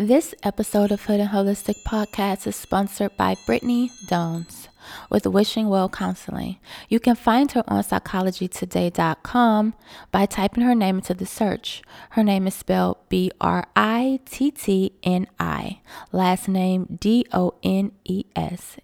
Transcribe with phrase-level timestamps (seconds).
[0.00, 4.68] This episode of Hood and Holistic Podcast is sponsored by Brittni Dones
[5.10, 6.58] with Wishing Well Counseling.
[6.88, 9.74] You can find her on psychologytoday.com
[10.12, 11.82] by typing her name into the search.
[12.10, 15.80] Her name is spelled B R I T T N I,
[16.12, 18.76] last name D O N E S.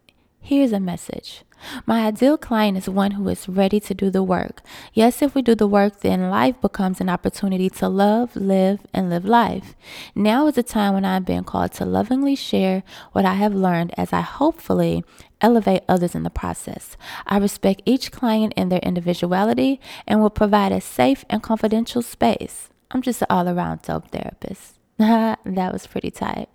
[0.46, 1.42] Here's a message.
[1.86, 4.60] My ideal client is one who is ready to do the work.
[4.92, 9.08] Yes, if we do the work, then life becomes an opportunity to love, live, and
[9.08, 9.74] live life.
[10.14, 13.94] Now is the time when I'm being called to lovingly share what I have learned
[13.96, 15.02] as I hopefully
[15.40, 16.98] elevate others in the process.
[17.26, 22.68] I respect each client and their individuality and will provide a safe and confidential space.
[22.90, 24.78] I'm just an all around dope therapist.
[24.98, 26.50] that was pretty tight.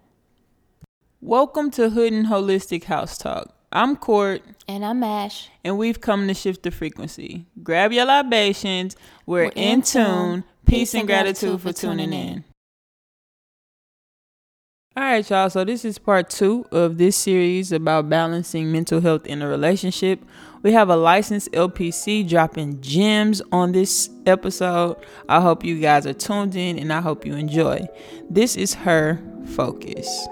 [1.22, 3.56] Welcome to Hood and Holistic House Talk.
[3.72, 4.42] I'm Court.
[4.68, 5.50] And I'm Ash.
[5.64, 7.46] And we've come to shift the frequency.
[7.62, 8.96] Grab your libations.
[9.26, 10.44] We're, We're in, tune.
[10.66, 12.44] Peace and gratitude for tuning in.
[14.98, 15.50] All right, y'all.
[15.50, 20.20] So, this is part two of this series about balancing mental health in a relationship.
[20.62, 24.98] We have a licensed LPC dropping gems on this episode.
[25.30, 27.88] I hope you guys are tuned in and I hope you enjoy.
[28.30, 30.28] This is her focus.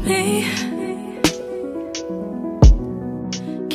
[0.00, 0.81] Me.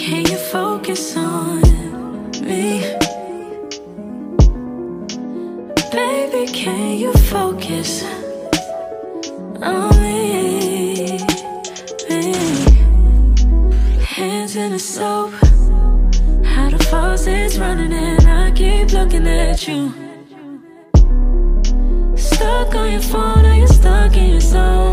[0.08, 1.60] Can you focus on
[2.40, 2.80] me?
[5.92, 8.06] Baby, can you focus
[9.62, 11.18] on me?
[12.08, 12.34] me?
[14.02, 15.34] Hands in the soap,
[16.46, 19.92] how the faucet's running, and I keep looking at you.
[22.16, 24.87] Stuck on your phone, or you're stuck in your zone.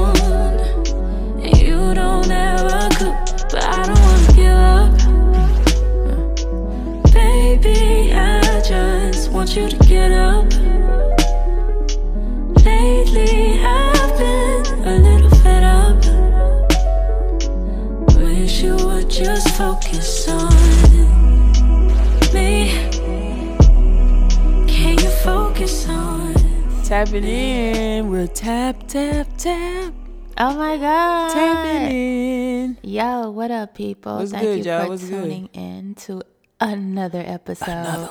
[26.95, 28.09] Tapping in?
[28.09, 29.93] We'll tap, tap, tap.
[30.39, 31.33] Oh my god.
[31.33, 32.79] Tapping in.
[32.85, 34.19] Yo, what up, people?
[34.19, 34.85] What's Thank good, you y'all?
[34.85, 35.61] for What's tuning good?
[35.61, 36.23] in to
[36.61, 38.11] another episode Another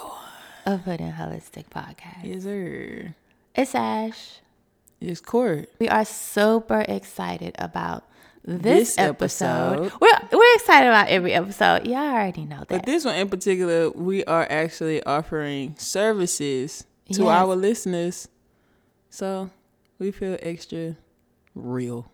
[0.65, 2.23] of Hood and Holistic Podcast.
[2.25, 3.15] Yes, sir.
[3.55, 4.39] It's Ash.
[4.99, 5.69] It's Court.
[5.79, 8.03] We are super excited about
[8.43, 9.85] this, This episode.
[9.85, 10.01] episode.
[10.01, 11.87] We're we're excited about every episode.
[11.87, 12.67] Y'all already know that.
[12.67, 17.29] But this one in particular, we are actually offering services to Yes.
[17.29, 18.27] our listeners.
[19.13, 19.51] So
[19.99, 20.95] we feel extra
[21.53, 22.11] real.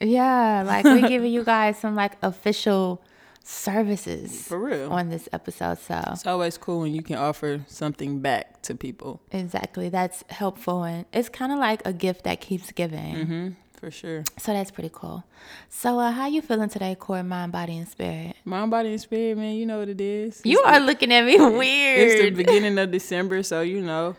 [0.00, 3.02] yeah, like we're giving you guys some like official
[3.44, 4.90] services For real.
[4.90, 5.78] on this episode.
[5.78, 9.20] So It's always cool when you can offer something back to people.
[9.30, 13.14] exactly, that's helpful and it's kind of like a gift that keeps giving.
[13.14, 13.48] Mm-hmm.
[13.78, 14.24] For sure.
[14.38, 15.24] So that's pretty cool.
[15.68, 18.34] So uh, how you feeling today, Court, mind, body, and spirit?
[18.44, 19.54] Mind, body, and spirit, man.
[19.54, 20.40] You know what it is.
[20.44, 22.08] You are looking at me weird.
[22.10, 24.16] It's the beginning of December, so you know,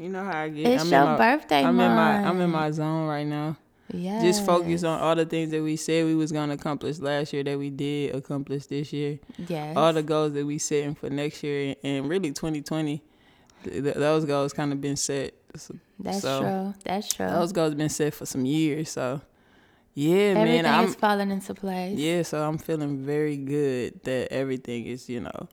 [0.00, 0.66] you know how I get.
[0.66, 3.56] It's I'm your my, birthday I'm in my I'm in my zone right now.
[3.92, 4.22] Yes.
[4.22, 7.42] Just focus on all the things that we said we was gonna accomplish last year
[7.42, 9.18] that we did accomplish this year.
[9.48, 9.76] Yes.
[9.76, 13.02] All the goals that we setting for next year and really 2020,
[13.64, 15.34] th- th- those goals kind of been set.
[15.56, 16.74] So That's so true.
[16.84, 17.26] That's true.
[17.26, 18.90] Those goals been set for some years.
[18.90, 19.20] So
[19.94, 21.98] yeah, Everything man, I'm is falling into place.
[21.98, 22.22] yeah.
[22.22, 25.48] So I'm feeling very good that everything is you know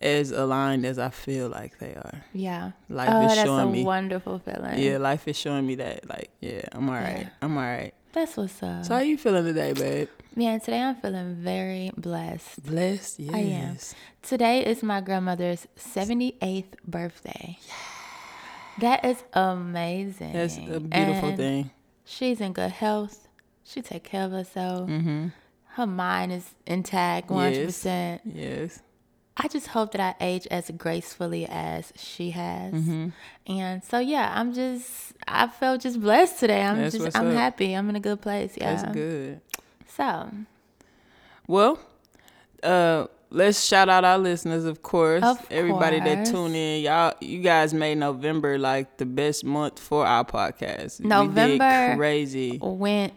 [0.00, 2.24] as aligned as I feel like they are.
[2.32, 2.72] Yeah.
[2.88, 3.84] Life oh, is that's showing a me.
[3.84, 4.78] wonderful feeling.
[4.78, 6.08] Yeah, life is showing me that.
[6.08, 7.20] Like, yeah, I'm all right.
[7.20, 7.30] Yeah.
[7.42, 7.94] I'm all right.
[8.12, 8.84] That's what's up.
[8.84, 10.08] So how you feeling today, babe?
[10.36, 12.64] Man, today I'm feeling very blessed.
[12.64, 13.20] Blessed.
[13.20, 13.34] Yes.
[13.34, 13.76] I am.
[14.22, 17.58] Today is my grandmother's 78th birthday.
[18.80, 20.32] That is amazing.
[20.32, 21.70] That's a beautiful And thing.
[22.04, 23.28] She's in good health.
[23.64, 24.88] She take care of herself.
[24.88, 25.28] Mm-hmm.
[25.68, 28.20] Her mind is intact, 100%.
[28.24, 28.80] Yes.
[29.36, 32.72] I just hope that I age as gracefully as she has.
[32.74, 33.08] Mm-hmm.
[33.52, 36.62] And so yeah, I'm just I felt just blessed today.
[36.62, 37.34] I'm That's just I'm up.
[37.34, 37.74] happy.
[37.74, 38.54] I'm in a good place.
[38.56, 38.76] Yeah.
[38.76, 39.40] That's good.
[39.88, 40.30] So
[41.48, 41.78] Well,
[42.62, 45.22] uh, let's shout out our listeners, of course.
[45.24, 46.30] Of Everybody that course.
[46.30, 47.14] tune in, y'all.
[47.20, 51.00] You guys made November like the best month for our podcast.
[51.00, 52.58] we November- did crazy.
[52.62, 53.12] went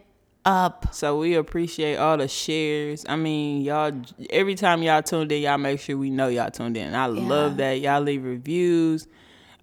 [0.47, 0.87] up.
[0.93, 3.05] So we appreciate all the shares.
[3.07, 3.91] I mean, y'all.
[4.29, 6.95] Every time y'all tuned in, y'all make sure we know y'all tuned in.
[6.95, 9.07] I love that y'all leave reviews.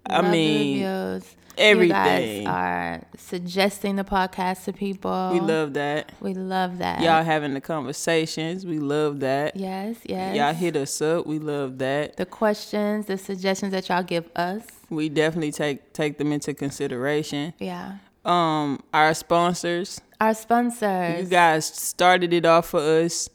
[0.07, 1.35] I Love the mean, reviews.
[1.57, 2.41] everything.
[2.41, 5.31] You guys are suggesting the podcast to people.
[5.33, 6.11] we love that.
[6.21, 7.01] We love that.
[7.01, 8.67] Y'all having the conversations.
[8.67, 9.55] We love that.
[9.55, 10.35] Yes, yes.
[10.35, 11.25] Y'all hit us up.
[11.25, 12.17] We love that.
[12.17, 14.61] the questions, the suggestions that y'all give us.
[14.91, 17.55] We definitely take take them into consideration.
[17.57, 17.97] Yeah.
[18.25, 20.01] um our sponsors.
[20.19, 21.23] Our sponsors.
[21.23, 23.29] You guys started it off for us.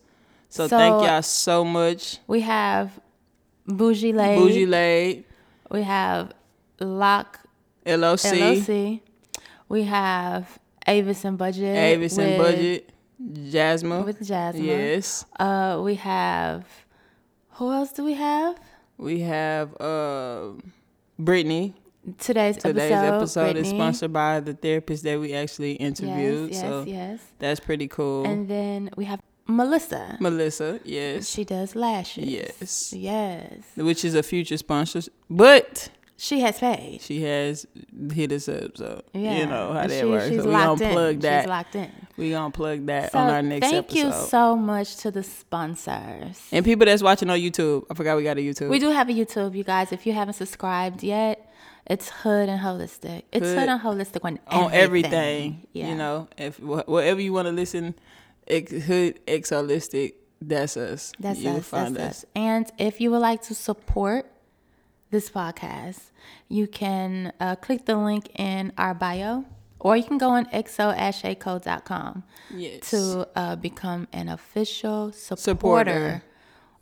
[0.49, 2.19] So, So- thank y'all so much.
[2.27, 2.99] we have
[3.67, 4.37] Bougie Lay.
[4.37, 5.25] Bougie Lade,
[5.71, 6.33] We have
[6.81, 7.39] Lock
[7.87, 9.01] LOC, LLC.
[9.69, 11.77] We have Avis and Budget.
[11.77, 12.91] Avis and Budget,
[13.51, 14.05] Jasmine.
[14.05, 14.65] With Jasmine.
[14.65, 15.25] Yes.
[15.39, 16.65] Uh, we have.
[17.55, 18.59] Who else do we have?
[18.97, 20.53] We have uh,
[21.21, 21.75] Brittni.
[22.19, 26.51] Today's, Today's episode, episode is sponsored by the therapist that we actually interviewed.
[26.51, 27.21] Yes, yes, so yes.
[27.39, 28.25] that's pretty cool.
[28.27, 30.17] And then we have Melissa.
[30.21, 31.29] Melissa, yes.
[31.29, 32.25] She does lashes.
[32.27, 32.93] Yes.
[32.93, 33.63] Yes.
[33.77, 35.01] Which is a future sponsor.
[35.29, 37.01] But She has paid.
[37.01, 37.67] she has
[38.13, 39.39] hit us up, so Yeah.
[39.39, 40.29] you know how that she- works.
[40.29, 40.95] She's So we locked gonna in.
[40.97, 41.43] plug that.
[41.43, 41.91] She's locked in.
[42.17, 43.99] we gonna plug that So on our next thank episode.
[43.99, 46.41] you so much to the sponsors.
[46.53, 48.69] and people that's watching on YouTube, I forgot we got a YouTube.
[48.69, 49.91] We do have a YouTube, you guys.
[49.93, 51.50] If you haven't subscribed yet,
[51.91, 53.25] it's Hood and Holistic.
[53.33, 54.65] It's Hood, Hood and Holistic on everything.
[54.65, 55.67] on everything.
[55.73, 55.89] Yeah.
[55.91, 57.95] You know, if whatever you want to listen,
[58.47, 61.13] ex- hood X holistic, that's us.
[61.19, 61.67] That's you us.
[61.67, 62.25] find That's us.
[62.25, 62.31] us.
[62.37, 64.25] And if you would like to support
[65.11, 66.01] this podcast,
[66.49, 69.45] you can uh, click the link in our bio,
[69.81, 72.23] or you can go on exoashaco.com
[72.55, 72.91] Yes.
[72.91, 76.23] to uh, become an official supporter, Supporter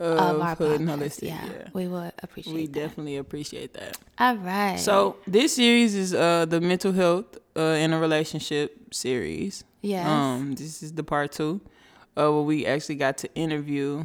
[0.01, 0.99] of, of our Hood and podcast.
[0.99, 1.23] Holistic.
[1.29, 1.69] yeah, Yeah.
[1.73, 2.73] we would appreciate We that.
[2.73, 3.99] definitely appreciate that.
[4.19, 4.79] All right.
[4.79, 9.65] So this series is uh the mental health uh in a relationship series.
[9.83, 11.61] yes, Um, this is the part two,
[12.17, 14.05] uh, where we actually got to interview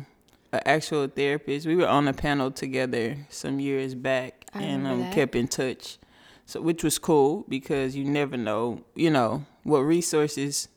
[0.52, 1.66] an actual therapist.
[1.66, 5.98] We were on a panel together some years back, I and um, kept in touch.
[6.46, 10.68] So, which was cool because you never know, you know, what resources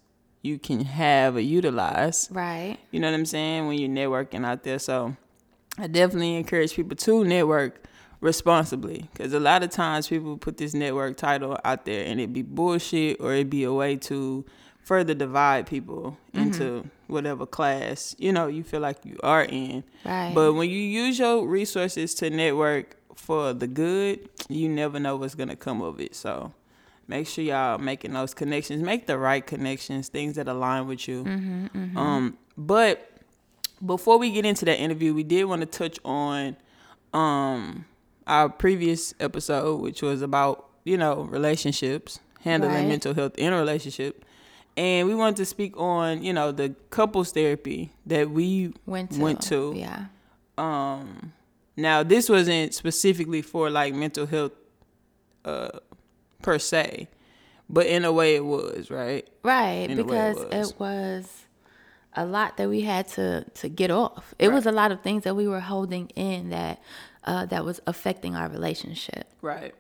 [0.47, 2.29] you can have or utilize.
[2.31, 2.79] right.
[2.91, 4.79] You know what I'm saying when you're networking out there.
[4.79, 5.17] So,
[5.79, 7.83] I definitely encourage people to network
[8.21, 12.33] responsibly because a lot of times people put this network title out there and it
[12.33, 14.45] be bullshit or it be a way to
[14.83, 16.47] further divide people mm-hmm.
[16.47, 20.33] into whatever class you know you feel like you are in Right.
[20.35, 25.35] but when you use your resources to network for the good you never know what's
[25.35, 26.53] gonna come of it so
[27.09, 31.23] make sure y'all making those connections make the right connections things that align with you
[31.97, 33.11] um but
[33.85, 36.57] before we get into that interview, we did want to touch on
[37.13, 37.85] um
[38.27, 42.89] our previous episode, which was about you know relationships, handling Right.
[42.89, 44.25] mental health in a relationship,
[44.79, 49.21] and we wanted to speak on you know the couples therapy that we went to.
[49.21, 49.75] went to.
[49.77, 50.07] Yeah.
[50.57, 51.33] um
[51.77, 54.53] now this wasn't specifically for like mental health
[55.45, 55.69] uh
[56.47, 57.09] per se,
[57.69, 59.29] but in a way it was right.
[59.43, 60.71] Right, in way it because was.
[60.71, 61.45] it was
[62.15, 64.33] a lot that we had to to get off.
[64.39, 66.81] It was a lot of things that we were holding in that
[67.25, 69.27] uh, that was affecting our relationship.
[69.43, 69.75] Right.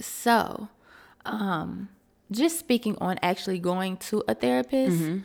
[0.00, 0.68] So,
[1.26, 1.88] um,
[2.30, 5.18] just speaking on actually going to a therapist, Mm-hmm.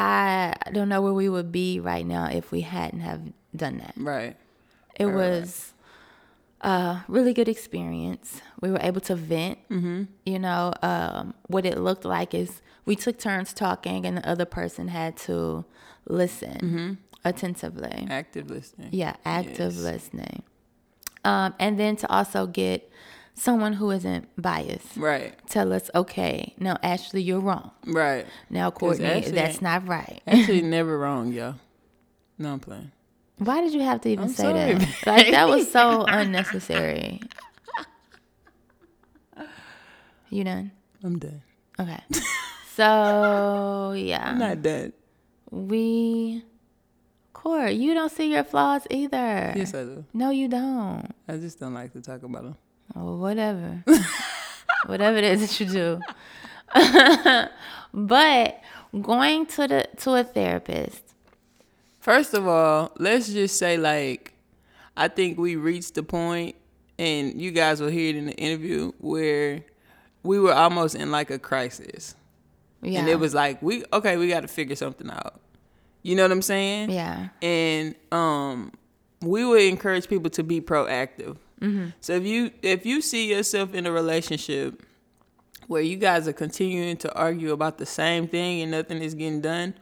[0.00, 3.20] I don't know where we would be right now if we hadn't have
[3.54, 3.94] done that.
[3.96, 4.36] Right.
[4.94, 5.74] It was
[6.60, 8.40] a really good experience.
[8.60, 9.58] We were able to vent.
[9.68, 10.04] Mm-hmm.
[10.26, 14.44] You know, um, what it looked like is we took turns talking, and the other
[14.44, 15.64] person had to
[16.08, 18.06] listen attentively.
[18.10, 18.88] Active listening.
[18.92, 19.82] Yeah, active Yes.
[19.82, 20.42] listening.
[21.24, 22.90] Um, and then to also get
[23.34, 25.34] someone who isn't biased Right.
[25.48, 27.70] tell us, okay, no, Ashley, you're wrong.
[27.86, 28.26] Right.
[28.50, 30.20] Now, Courtney, Ashley that's not right.
[30.26, 31.56] Actually, never wrong, y'all.
[32.38, 32.92] No, I'm playing.
[33.38, 34.88] Why did you have to even I'm say sorry, that?
[35.06, 37.20] Like that was so unnecessary.
[40.30, 40.72] You done?
[41.02, 41.42] I'm done.
[41.80, 42.02] Okay.
[42.74, 44.92] So yeah, I'm not done.
[45.50, 46.44] we.
[47.32, 49.52] Court, you don't see your flaws either.
[49.56, 50.04] Yes, I do.
[50.12, 51.14] No, you don't.
[51.28, 52.56] I just don't like to talk about them.
[52.96, 53.84] Oh, whatever.
[54.86, 56.00] whatever it is that you do.
[57.94, 58.60] but
[59.00, 61.07] going to the to a therapist.
[62.08, 64.32] First of all, let's just say like,
[64.96, 66.56] I think we reached the point,
[66.98, 69.62] and you guys will hear it in the interview where
[70.22, 72.14] we were almost in like a crisis,
[72.80, 73.00] Yeah.
[73.00, 75.38] and it was like we okay, we got to figure something out.
[76.02, 76.90] You know what I'm saying?
[76.92, 77.28] yeah.
[77.42, 78.72] and um
[79.20, 81.36] we would encourage people to be proactive
[82.00, 84.82] so if you if you see yourself in a relationship
[85.66, 89.42] where you guys are continuing to argue about the same thing and nothing is getting
[89.42, 89.74] done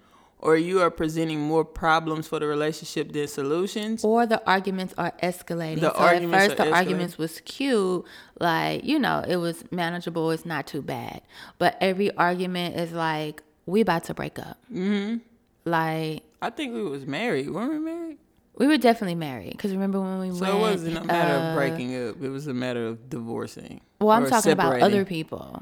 [0.47, 5.13] or you are presenting more problems for the relationship than solutions Or the arguments are
[5.21, 5.81] escalating.
[5.81, 6.73] The so arguments at first the escalating.
[6.73, 8.05] arguments was cute,
[8.39, 11.23] like, you know, it was manageable, it's not too bad.
[11.59, 14.59] But every argument is like, we about to break up.
[14.73, 15.17] Mm-hmm.
[15.65, 18.19] Like, i think we was married weren't we married
[18.59, 19.53] we were definitely married.
[19.53, 20.57] Because remember when we so went.
[20.57, 24.11] it wasn't a matter uh, of breaking up it was a matter of divorcing Well,
[24.11, 25.61] I'm talking about other people.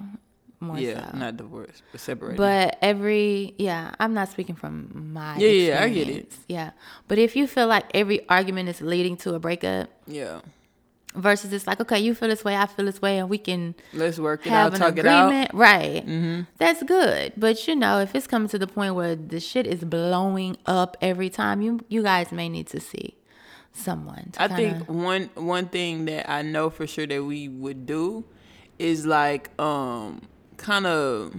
[0.61, 1.19] More yeah, so.
[1.19, 2.39] not divorce, but separated.
[2.39, 6.33] But every yeah, I'm not speaking from my Yeah, yeah, I get it.
[6.49, 6.71] Yeah,
[7.09, 10.41] but if you feel like every argument is leading to a breakup, yeah,
[11.15, 13.75] versus it's like okay, you feel this way, I feel this way, and we can
[13.93, 15.55] let's work it out, talk it out.
[15.55, 16.07] right?
[16.07, 16.43] Mm-hmm.
[16.59, 17.33] That's good.
[17.37, 20.97] But you know, if it's coming to the point where the shit is blowing up
[21.01, 23.17] every time, you you guys may need to see
[23.73, 24.33] someone.
[24.39, 28.25] I kinda- think one one thing that I know for sure that we would do
[28.79, 30.23] is like um
[30.57, 31.35] kind of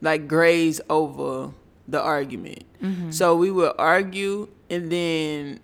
[0.00, 1.52] like graze over
[1.88, 2.64] the argument.
[2.82, 3.10] Mm-hmm.
[3.10, 5.60] So we would argue and then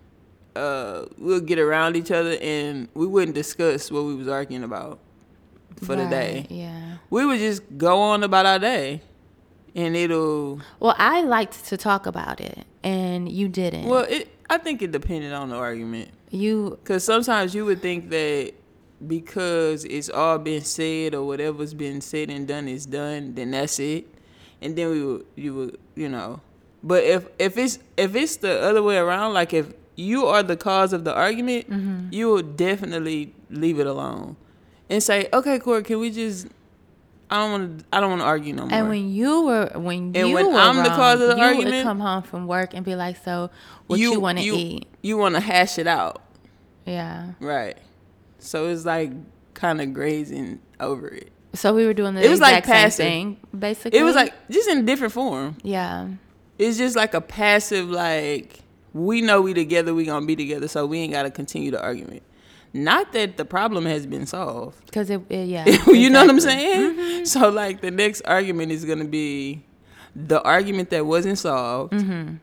[0.57, 4.99] uh we'll get around each other and we wouldn't discuss what we was arguing about
[5.83, 6.47] for the day.
[6.51, 6.97] Yeah.
[7.09, 9.03] We would just go on about our day
[9.75, 13.87] and it'll Well, I liked to talk about it, and you didn't.
[13.87, 16.11] well it I think it depended on the argument.
[16.31, 18.53] you Because sometimes you would think that
[19.07, 23.79] because it's all been said or whatever's been said and done is done, then that's
[23.79, 24.07] it.
[24.61, 26.41] And then we will, you will, you know.
[26.83, 30.57] But if if it's if it's the other way around, like if you are the
[30.57, 32.13] cause of the argument, Mm-hmm.
[32.13, 34.37] you will definitely leave it alone
[34.89, 36.49] and say, "Okay, Corey, can we just?
[37.31, 37.85] I don't want to.
[37.93, 40.59] I don't want to argue no more." And when you were when you when were
[40.59, 43.17] I'm the cause of the you argument- would come home from work and be like,
[43.25, 43.51] "So,
[43.87, 46.23] what you, want to eat?" You want to hash it out,
[46.87, 47.33] Yeah.
[47.41, 47.77] right?
[48.41, 49.13] So it's like
[49.55, 51.31] kind of grazing over it.
[51.55, 53.99] So we were doing the It was like exact same thing, basically.
[53.99, 55.57] It was like just in different form.
[55.63, 56.09] yeah,
[56.59, 58.61] It's just like a passive, like
[58.93, 62.23] we know we together, we gonna be together, so we ain't gotta continue the argument.
[62.73, 64.85] Not that the problem has been solved.
[64.87, 65.65] because it, it- yeah.
[65.89, 66.67] you know what I'm exactly.
[66.69, 66.99] Mm-hmm.
[67.01, 67.25] saying?
[67.27, 69.65] So like the next argument is gonna be
[70.15, 72.37] the argument that wasn't solved, Mm-hmm.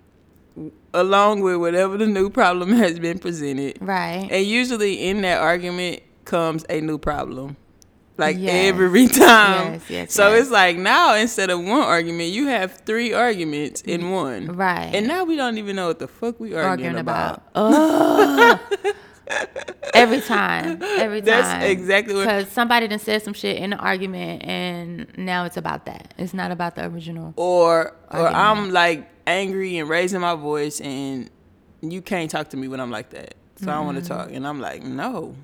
[0.93, 3.77] Along with whatever the new problem has been presented.
[3.81, 4.27] Right.
[4.31, 7.57] And usually in that argument comes a new problem.
[8.19, 8.73] Like Yes.
[8.73, 9.73] every time.
[9.73, 10.41] Yes, yes, so yes.
[10.41, 14.47] it's like now instead of one argument, you have three arguments in one.
[14.55, 14.89] Right.
[14.95, 17.43] And now we don't even know what the fuck we arguing, arguing about.
[17.53, 18.59] about.
[19.93, 20.81] Every time.
[20.81, 21.25] Every time.
[21.25, 25.57] That's exactly what Because somebody done said some shit in the argument, and now it's
[25.57, 26.13] about that.
[26.17, 27.33] It's not about the original.
[27.35, 31.29] or or I'm like angry and raising my voice and
[31.81, 33.35] you can't talk to me when I'm like that.
[33.57, 34.31] So I don't want to talk.
[34.31, 35.35] And I'm like, no.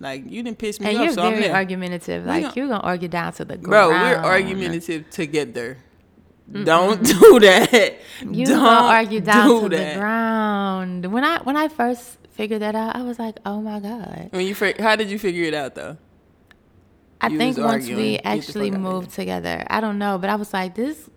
[0.00, 2.26] Like you didn't piss me And off, you're so I'm very argumentative.
[2.26, 3.90] Like you're gonna argue down to the ground.
[3.92, 5.78] Bro, we're argumentative together.
[6.50, 7.94] Don't do that.
[8.20, 11.06] You Don't gonna argue down do to the ground.
[11.12, 14.28] When I when I first figured that out, I was like, oh my god.
[14.32, 15.96] When you how did you figure it out though?
[17.20, 17.96] I You think once arguing.
[17.98, 21.08] we actually moved together, I don't know, but I was like, this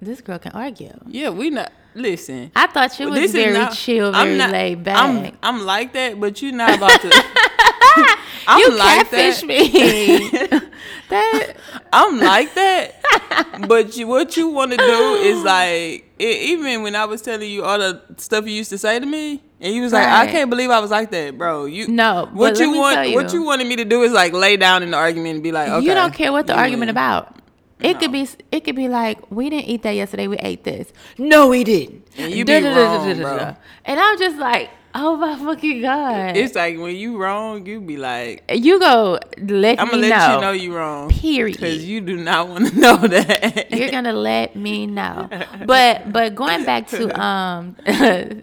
[0.00, 0.92] this girl can argue.
[1.06, 2.50] Yeah, we not listen.
[2.56, 4.96] I thought you was very not- chill, I'm very not- laid back.
[4.96, 7.10] I'm I'm like that, but you're not about to.
[8.46, 9.46] I'm you like catfish that.
[9.46, 10.60] me.
[11.10, 11.54] that
[11.92, 13.66] I'm like that.
[13.68, 17.50] but you, what you want to do is like, e- even when I was telling
[17.50, 20.26] you all the stuff you used to say to me, and you was like, I
[20.26, 21.66] can't believe I was like that, bro.
[21.66, 22.94] You No, What you want?
[22.96, 23.40] tell What you.
[23.40, 25.68] you wanted me to do is like lay down in the argument and be like,
[25.68, 26.90] okay, you don't care what the you argument win.
[26.90, 27.36] about.
[27.82, 30.28] It could be it could be like we didn't eat that yesterday.
[30.28, 30.92] We ate this.
[31.18, 32.06] No, we didn't.
[32.16, 33.56] And you be wrong, bro.
[33.84, 36.36] And I'm just like, oh my fucking god.
[36.36, 40.28] It's like when you wrong, you be like, you go let I'm me gonna let
[40.28, 40.34] know.
[40.34, 41.10] you know you wrong.
[41.10, 41.56] Period.
[41.56, 43.70] Because you do not want to know that.
[43.70, 45.28] You're gonna let me know.
[45.66, 47.76] But but going back to um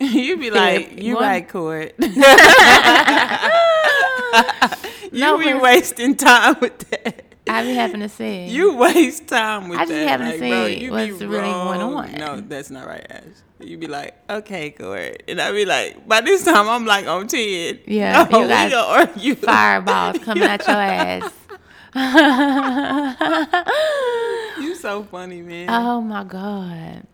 [0.02, 1.94] you be like, you One- right, Court.
[2.00, 2.10] you
[5.22, 7.24] No, be but- wasting time with that.
[7.50, 10.08] I be having to say You waste time with I just that.
[10.08, 12.12] haven't like, seen bro, what's really going on.
[12.14, 13.24] No, that's not right, Ash.
[13.60, 15.24] You be like, okay, Court.
[15.28, 17.80] And I be like, by this time, I'm like on 10.
[17.88, 19.36] Yeah, no, you we got gonna argue.
[19.36, 21.34] fireballs coming at your ass.
[24.60, 25.70] You so funny, man.
[25.70, 27.06] Oh my god.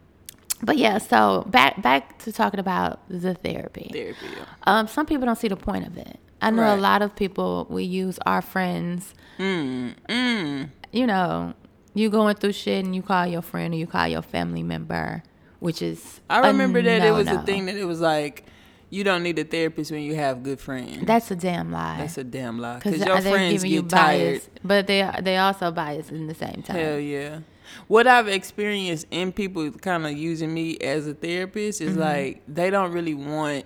[0.61, 3.89] But yeah, so back back to talking about the therapy.
[3.93, 4.25] Therapy.
[4.37, 4.45] yeah.
[4.63, 6.19] Um, some people don't see the point of it.
[6.43, 6.77] I know Right.
[6.77, 9.13] a lot of people we use our friends.
[9.39, 10.69] Mm, mm.
[10.91, 11.53] You know,
[11.93, 15.23] you going through shit and you call your friend or you call your family member,
[15.59, 18.45] which is I remember that it was a thing that it was like,
[18.89, 21.05] you don't need a therapist when you have good friends.
[21.05, 21.97] That's a damn lie.
[21.97, 22.75] That's a damn lie.
[22.79, 24.33] Because your friends giving you get tired.
[24.33, 26.75] bias, but they they also bias in the same time.
[26.77, 27.39] Hell yeah.
[27.87, 31.99] What I've experienced in people kind of using me as a therapist is Mm-hmm.
[32.01, 33.65] like they don't really want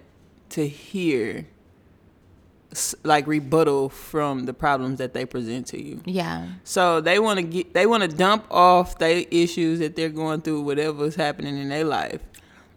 [0.52, 1.46] to hear
[3.04, 6.02] like rebuttal from the problems that they present to you.
[6.06, 10.10] Yeah, So they want to get they want to dump off their issues that they're
[10.10, 12.22] going through whatever's happening in their life.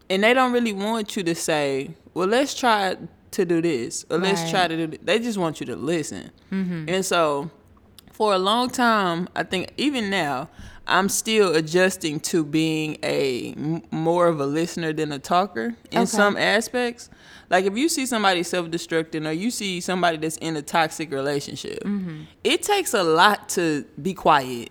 [0.08, 2.96] And they don't really want you to say, "Well, let's try
[3.32, 4.50] to do this." Or let's Right.
[4.50, 6.30] try to do th-" They just want you to listen.
[6.52, 6.84] Mm-hmm.
[6.88, 7.50] And so
[8.12, 10.48] for a long time, I think even now,
[10.86, 13.54] I'm still adjusting to being a
[13.90, 16.06] more of a listener than a talker in Okay.
[16.06, 17.08] some aspects.
[17.50, 21.82] Like if you see somebody self-destructing or you see somebody that's in a toxic relationship,
[21.84, 22.22] Mm-hmm.
[22.44, 24.70] it takes a lot to be quiet.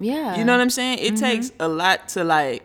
[0.00, 0.36] Yeah.
[0.36, 0.98] You know what I'm saying?
[0.98, 1.24] It Mm-hmm.
[1.24, 2.64] takes a lot to like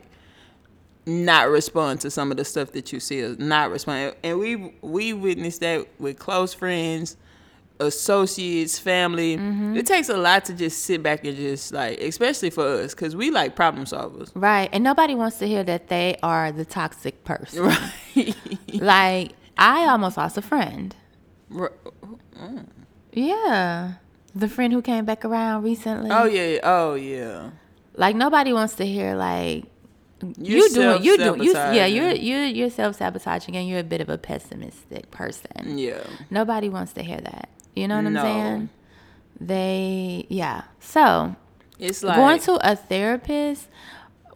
[1.06, 3.36] not respond to some of the stuff that you see.
[3.40, 7.16] Not respond, and we we witnessed that with close friends,
[7.80, 9.38] associates, family.
[9.38, 9.78] Mm-hmm.
[9.78, 13.16] It takes a lot to just sit back and just like, especially for us, because
[13.16, 14.32] we like problem solvers.
[14.36, 14.70] Right.
[14.74, 17.64] And nobody wants to hear that they are the toxic person.
[17.64, 18.36] Right.
[18.74, 20.96] Like, I almost lost a friend.
[21.50, 21.72] Right.
[23.14, 23.94] Yeah.
[24.36, 26.10] The friend who came back around recently.
[26.12, 26.60] oh yeah.
[26.64, 27.52] Oh yeah.
[27.96, 29.66] Like nobody wants to hear like
[30.38, 33.84] You're you doing you do you yeah you're you're you're self sabotaging and you're a
[33.84, 35.78] bit of a pessimistic person.
[35.78, 36.04] Yeah.
[36.30, 37.50] Nobody wants to hear that.
[37.76, 38.70] You know what I'm saying?
[39.40, 40.64] They yeah.
[40.80, 41.36] So
[41.80, 43.68] It's like going to a therapist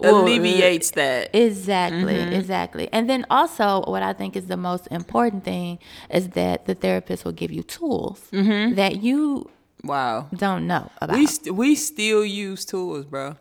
[0.01, 1.29] alleviates that.
[1.33, 2.33] Exactly, Mm-hmm.
[2.33, 2.89] exactly.
[2.91, 7.25] And then also, what I think is the most important thing is that the therapist
[7.25, 9.49] will give you tools that you
[9.83, 10.27] Wow.
[10.33, 11.15] don't know about.
[11.15, 11.15] Mm-hmm.
[11.15, 13.35] We We, st- we still use tools, bro.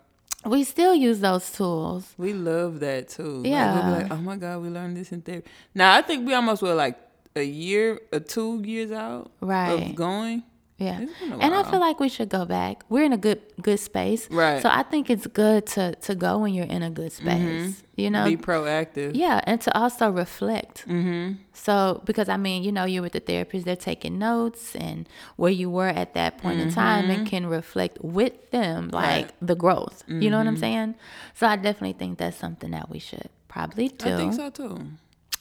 [0.44, 2.14] We still use those tools.
[2.18, 3.22] We love that too.
[3.22, 3.82] Like, we'll Yeah.
[3.87, 5.49] be like, oh my God, we learned this in therapy.
[5.75, 6.99] Now I think we almost were like
[7.37, 9.91] a year or two years out Right.
[9.91, 10.43] of going.
[10.79, 11.03] Yeah.
[11.03, 12.83] It's been a And I feel like we should go back.
[12.89, 14.29] We're in a good good space.
[14.29, 14.61] Right.
[14.61, 17.85] So I think it's good to to go when you're in a good space.
[17.95, 18.25] You know?
[18.25, 19.12] Be proactive.
[19.15, 20.89] Yeah, and to also reflect.
[20.89, 21.35] Mm-hmm.
[21.53, 25.53] So, because I mean, you know, you're with the therapist, they're taking notes and where
[25.53, 29.15] you were at that point in time and can reflect with them, like Mm-hmm.
[29.15, 29.27] Right.
[29.29, 29.47] Mm-hmm.
[29.47, 30.03] the growth.
[30.09, 30.97] You know what I'm saying?
[31.39, 34.15] So, I definitely think that's something that we should probably do.
[34.15, 34.79] I think so too.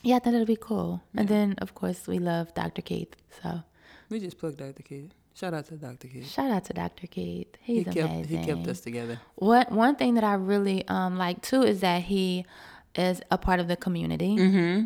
[0.03, 1.01] Yeah, I think it'll be cool.
[1.15, 2.81] And then, of course, we love Dr.
[2.81, 3.15] Keith.
[3.41, 3.61] So,
[4.09, 4.83] We just plugged Dr.
[4.83, 5.11] Keith.
[5.33, 6.07] Shout out to Dr.
[6.07, 6.29] Keith.
[6.29, 7.07] shout out to Dr.
[7.07, 7.47] Keith.
[7.61, 8.39] He He's kept amazing.
[8.39, 9.19] he kept us together.
[9.35, 12.45] What one thing that I really um, like too is that he
[12.95, 14.85] is a part of the community, mm-hmm.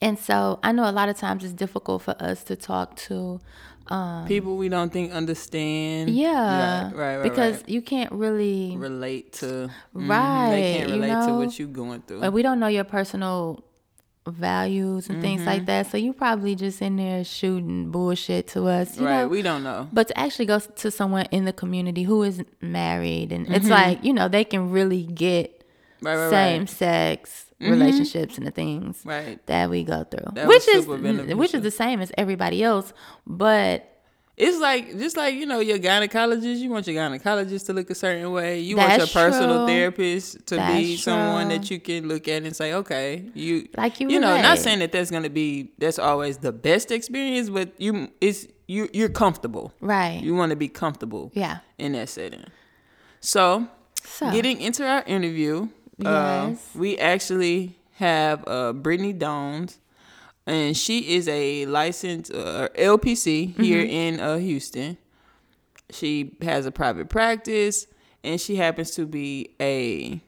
[0.00, 3.38] and so I know a lot of times it's difficult for us to talk to,
[3.88, 6.08] um, People we don't think understand.
[6.10, 7.22] yeah, Right, right, right.
[7.22, 7.68] because right.
[7.68, 12.18] you can't really, relate to Right, They can't you relate to what you're going through.
[12.18, 13.62] like, we don't know your personal
[14.26, 15.50] values and things Mm-hmm.
[15.50, 15.90] like that.
[15.90, 19.22] So you probably just in there shooting bullshit to us, you right.
[19.22, 19.28] know.
[19.28, 19.88] we don't know.
[19.92, 23.54] But to actually go to someone in the community who is married, and Mm-hmm.
[23.54, 25.58] it's like you know they can really get
[26.00, 26.68] Right, right, same right.
[26.70, 29.38] sex relationships and the things Right.
[29.46, 32.92] that we go through, That which is which is the same as everybody else.
[33.26, 33.88] But
[34.42, 36.58] It's like just like you know your gynecologist.
[36.58, 38.60] You want your gynecologist to look a certain way.
[38.60, 39.66] You want your personal true.
[39.66, 41.58] therapist to be That's someone true.
[41.58, 44.80] that you can look at and say, okay, you Like you you know, not saying
[44.80, 49.72] that that's gonna be that's always the best experience, but you it's you you're comfortable.
[49.80, 51.58] right, You want to be comfortable yeah.
[51.78, 52.44] in that setting.
[53.20, 53.68] So,
[54.04, 55.68] So getting into our interview,
[56.04, 56.68] uh, Yes.
[56.74, 59.78] we actually have uh, Brittni Dones,
[60.46, 63.90] and she is a licensed uh, LPC here Mm-hmm.
[63.90, 64.96] in uh, Houston.
[65.90, 67.86] She has a private practice,
[68.24, 70.20] and she happens to be a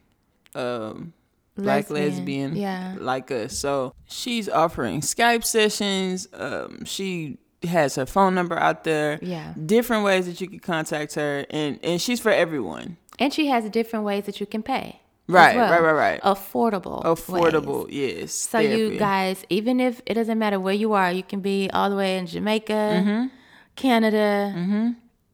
[0.55, 1.13] um,
[1.57, 2.97] black Lesbian, lesbian, yeah.
[2.99, 3.57] like us.
[3.59, 6.29] So she's offering Skype sessions.
[6.35, 9.19] Um, she has her phone number out there.
[9.23, 9.55] Yeah.
[9.65, 12.99] different ways that you can contact her, and and she's for everyone.
[13.19, 15.01] and she has different ways that you can pay.
[15.29, 15.71] As Right, well.
[15.71, 16.21] right, right, right.
[16.23, 17.95] Affordable, Affordable, ways.
[17.95, 18.35] yes.
[18.35, 21.89] So you guys, even if it doesn't matter where you are, you can be all
[21.91, 23.31] the way in Jamaica,
[23.77, 24.53] Canada.
[24.57, 24.89] Mm-hmm.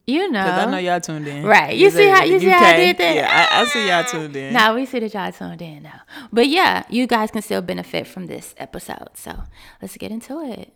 [0.07, 1.45] You know, Because I know y'all tuned in.
[1.45, 1.77] Right.
[1.77, 3.15] You see how- you see how I did that?
[3.15, 4.53] Yeah, I, I see y'all tuned in.
[4.53, 6.01] Now we see that y'all tuned in now.
[6.33, 9.11] But yeah, you guys can still benefit from this episode.
[9.15, 9.45] So
[9.81, 10.73] let's get into it.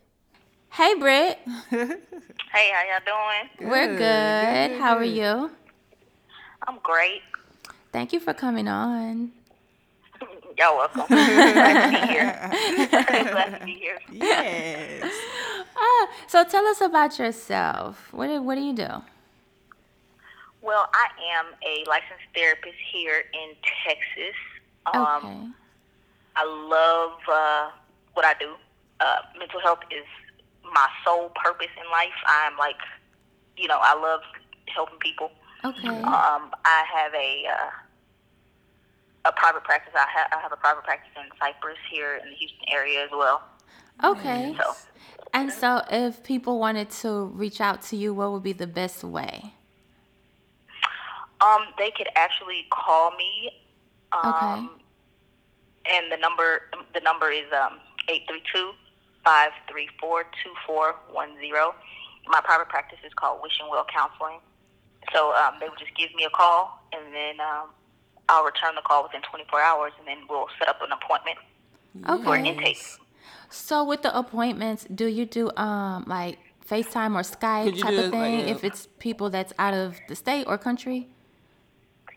[0.70, 1.38] Hey Britt.
[2.53, 3.68] Hey, how y'all doing?
[3.72, 4.81] We're good.
[4.81, 5.50] How are you?
[6.68, 7.22] I'm great.
[7.94, 9.30] Thank you for coming on.
[10.59, 11.04] Y'all welcome.
[11.09, 12.50] Glad to be here.
[13.33, 14.00] Glad to be here.
[14.11, 15.14] Yes.
[15.76, 18.12] Ah, so tell us about yourself.
[18.12, 18.88] What do, what do you do?
[20.61, 21.07] Well, I
[21.38, 23.54] am a licensed therapist here in
[23.87, 24.35] Texas.
[24.92, 25.46] Um, Okay.
[26.35, 27.70] I love uh,
[28.14, 28.54] what I do.
[28.98, 30.04] Uh, mental health is
[30.64, 32.18] my sole purpose in life.
[32.26, 32.74] I'm like,
[33.57, 34.22] you know, I love
[34.66, 35.30] helping people.
[35.64, 35.88] Okay.
[35.88, 37.70] Um, I have a uh,
[39.24, 39.92] a private practice.
[39.96, 43.10] I, ha- I have a private practice in Cypress here in the Houston area as
[43.12, 43.42] well.
[44.02, 44.54] Okay.
[44.58, 44.74] So,
[45.32, 49.04] And so if people wanted to reach out to you, what would be the best
[49.04, 49.52] way?
[51.40, 53.50] um, they could actually call me.
[54.12, 54.68] Um, Okay.
[55.87, 56.62] And the number
[56.94, 58.70] the number is um eight three two
[59.22, 61.74] five three four two four one zero.
[62.26, 64.38] My private practice is called Wishing Well Counseling.
[65.12, 67.68] So um, they would just give me a call, and then um,
[68.28, 71.38] I'll return the call within 24 hours, and then we'll set up an appointment
[72.24, 72.76] for an intake.
[72.76, 72.98] Yes.
[73.50, 78.38] So with the appointments, do you do um like FaceTime or Skype type of thing
[78.38, 81.08] like, if uh, it's people that's out of the state or country?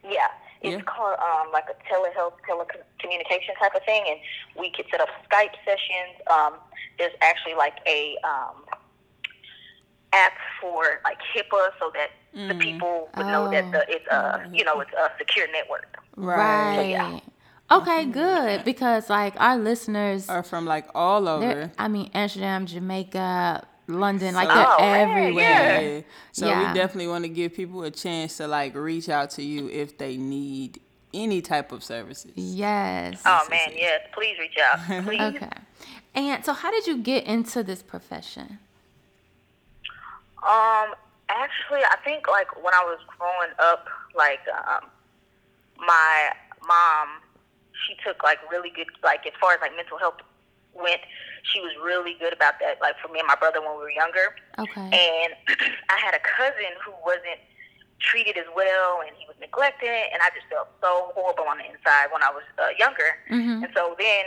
[0.04, 0.28] Yeah,
[0.62, 0.82] it's Yeah.
[0.82, 4.20] called um, like a telehealth, telecommunication type of thing, and
[4.58, 6.16] we could set up Skype sessions.
[6.32, 6.54] Um,
[6.98, 8.64] there's actually like a um,
[10.14, 12.12] app for like HIPAA, so that
[12.48, 15.98] the people would know that the it's a you know it's a secure network.
[16.16, 16.90] Right.
[16.90, 17.20] yeah.
[17.70, 21.72] Okay, good because like our listeners, Are from like all over.
[21.78, 25.82] I mean Amsterdam, Jamaica, London, like they're Oh, man, everywhere.
[25.98, 26.02] Yeah.
[26.32, 26.68] So Yeah.
[26.72, 29.98] we definitely want to give people a chance to like reach out to you if
[29.98, 30.80] they need
[31.14, 32.32] any type of services.
[32.36, 33.22] Yes.
[33.26, 35.22] Oh man, yes, please reach out, please.
[35.22, 35.50] Okay.
[36.16, 38.60] And so, how did you get into this profession?
[40.48, 40.94] Um,
[41.48, 44.90] actually, I think like when I was growing up, like um,
[45.80, 46.32] my
[46.68, 47.24] mom,
[47.88, 50.20] she took like really good, like as far as like mental health
[50.74, 51.02] went,
[51.44, 52.80] she was really good about that.
[52.82, 54.90] Like for me and my brother when we were younger, Okay.
[54.92, 55.32] and
[55.90, 57.40] I had a cousin who wasn't
[58.00, 61.66] treated as well, and he was neglected, and I just felt so horrible on the
[61.66, 63.18] inside when I was uh, younger.
[63.32, 63.64] Mhm.
[63.64, 64.26] And so then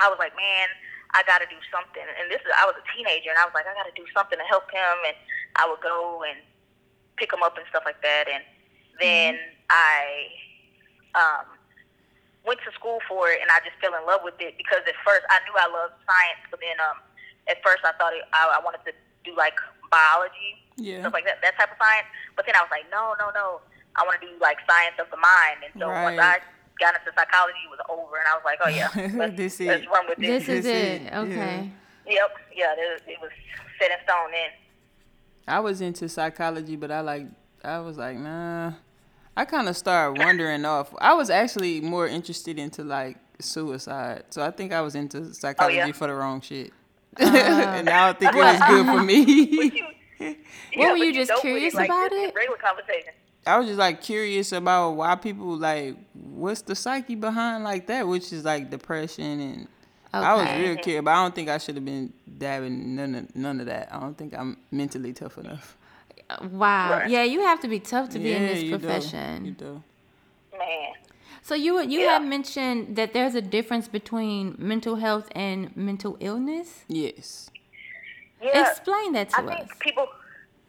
[0.00, 0.68] I was like, man,
[1.14, 2.02] I got to do something.
[2.02, 4.08] And this is I was a teenager, and I was like, I got to do
[4.16, 4.96] something to help him.
[5.06, 5.16] And
[5.56, 6.38] I would go and
[7.16, 8.28] pick him up and stuff like that.
[8.32, 8.42] And
[9.00, 9.36] then
[9.68, 10.32] I
[11.14, 11.46] um,
[12.44, 14.96] went to school for it, and I just fell in love with it because at
[15.04, 16.98] first I knew I loved science, but then um,
[17.48, 18.92] at first I thought it, I, I wanted to
[19.24, 19.54] do like
[19.92, 21.04] biology, Yeah.
[21.04, 22.08] stuff like that, that type of science.
[22.34, 23.60] But then I was like, no, no, no,
[23.96, 25.60] I want to do like science of the mind.
[25.68, 26.40] And so once I
[26.82, 29.86] got into psychology, it was over, and I was like, oh yeah, let's, This let's
[29.86, 30.58] run with This this.
[30.60, 31.02] is it.
[31.02, 31.70] it, Okay.
[32.06, 33.30] Yep, yeah, it, it was
[33.80, 34.50] set in stone then.
[35.46, 37.26] I was into psychology, but I like
[37.64, 38.72] I was like, nah.
[39.36, 40.92] I kind of started wandering off.
[41.00, 45.80] I was actually more interested into like suicide, so I think I was into psychology
[45.80, 45.92] Oh, yeah?
[45.92, 46.72] for the wrong shit.
[47.20, 47.24] Ah.
[47.76, 49.82] and now I think it was good for me.
[50.74, 52.34] Yeah, were but you just go with curious like, about it?
[52.34, 53.12] Regular conversation.
[53.46, 58.06] I was just like curious about why people like what's the psyche behind like that,
[58.06, 59.68] which is like depression and
[60.14, 63.34] I was real curious, but I don't think I should have been dabbing none of
[63.36, 63.88] none of that.
[63.92, 65.76] I don't think I'm mentally tough enough.
[66.50, 66.90] Wow.
[66.98, 67.10] Right.
[67.10, 68.78] Yeah, you have to be tough to be in this you do.
[68.78, 69.44] profession.
[69.46, 69.82] You do.
[70.56, 70.92] Man.
[71.42, 72.18] So you you Yeah.
[72.18, 76.84] had mentioned that there's a difference between mental health and mental illness.
[76.88, 77.50] Yes.
[78.40, 79.58] Yeah, Explain that to I us.
[79.58, 80.06] think people,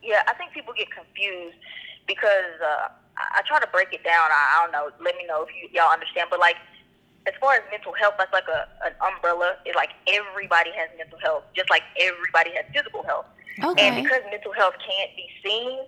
[0.02, 1.58] yeah, I think people get confused
[2.08, 2.88] because uh,
[3.18, 4.30] I, I try to break it down.
[4.32, 4.89] I, I don't know.
[5.04, 6.28] Let me know if you, y'all understand.
[6.30, 6.58] But like,
[7.28, 9.56] as far as mental health, that's like a an umbrella.
[9.66, 13.26] It's like everybody has mental health, just like everybody has physical health.
[13.63, 13.88] Okay.
[13.88, 15.88] And because mental health can't be seen,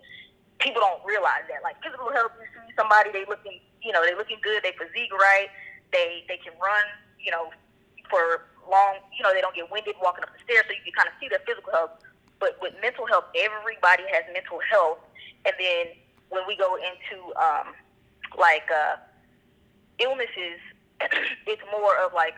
[0.59, 1.63] people don't realize that.
[1.63, 5.11] Like physical health, you see somebody they looking, you know, they looking good, they physique
[5.11, 5.49] right,
[5.91, 6.85] they they can run,
[7.19, 7.51] you know,
[8.09, 10.95] for long, you know, they don't get winded walking up the stairs, so you can
[10.95, 11.99] kind of see their physical health.
[12.39, 14.99] But with mental health, everybody has mental health,
[15.43, 15.95] and then
[16.29, 17.73] when we go into um,
[18.37, 18.97] like uh,
[19.99, 20.59] illnesses,
[21.47, 22.35] it's more of like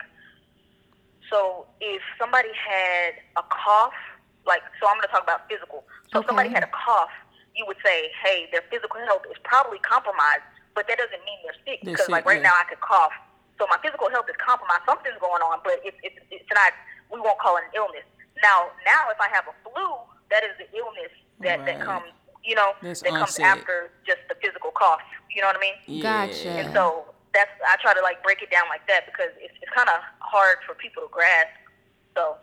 [1.30, 3.98] so if somebody had a cough,
[4.46, 5.84] like so I'm going to talk about physical.
[6.12, 7.12] So if somebody had a cough,
[7.56, 10.46] you would say, hey, their physical health is probably compromised,
[10.76, 12.54] but that doesn't mean they're sick because like right yeah.
[12.54, 13.12] now I could cough,
[13.60, 14.86] so my physical health is compromised.
[14.86, 16.72] Something's going on, but it's it's it's not.
[17.12, 18.06] We won't call it an illness.
[18.44, 19.88] Now now if I have a flu,
[20.30, 22.14] that is the illness that that comes.
[22.48, 23.60] You know, That's that comes onset.
[23.60, 25.04] after just the physical cost.
[25.36, 26.00] You know what I mean?
[26.00, 26.56] Gotcha.
[26.56, 29.74] And so that's I try to like break it down like that because it's it's
[29.76, 31.52] kind of hard for people to grasp.
[32.16, 32.40] So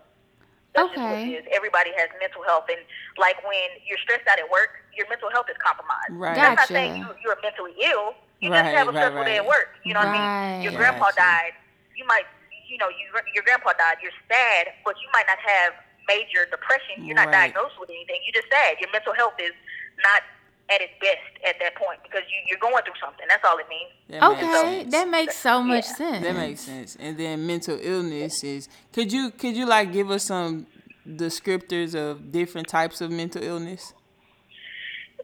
[0.77, 1.33] that's just what Okay.
[1.33, 1.43] it is.
[1.49, 2.77] Everybody has mental health, and
[3.17, 6.13] like when you're stressed out at work, your mental health is compromised.
[6.13, 6.37] Right.
[6.37, 6.77] That's not Gotcha.
[6.77, 8.13] saying you you're mentally ill.
[8.45, 9.73] You Right, just have a right, stressful day at work.
[9.89, 10.29] You know what I mean?
[10.61, 10.85] Your Right.
[10.85, 11.25] grandpa Gotcha.
[11.25, 11.53] died.
[11.97, 12.29] You might
[12.69, 13.97] you know you your grandpa died.
[14.05, 15.73] You're sad, but you might not have
[16.05, 17.01] major depression.
[17.01, 17.49] You're not Right.
[17.49, 18.21] diagnosed with anything.
[18.27, 18.77] You're just sad.
[18.79, 19.55] Your mental health is
[20.03, 20.21] not
[20.69, 23.25] at its best at that point because you, you're going through something.
[23.29, 23.91] That's all it means.
[24.09, 24.91] That Okay, sense.
[24.91, 25.93] that makes so much Yeah.
[25.95, 26.23] sense.
[26.25, 26.97] That makes sense.
[26.99, 30.65] And then mental illness is could you could you like give us some
[31.07, 33.93] descriptors of different types of mental illness?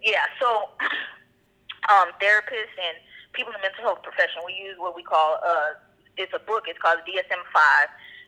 [0.03, 0.69] Yeah, so
[1.89, 2.97] um, therapists and
[3.33, 5.77] people in the mental health profession, we use what we call uh,
[6.17, 6.65] it's a book.
[6.67, 7.87] It's called DSM five,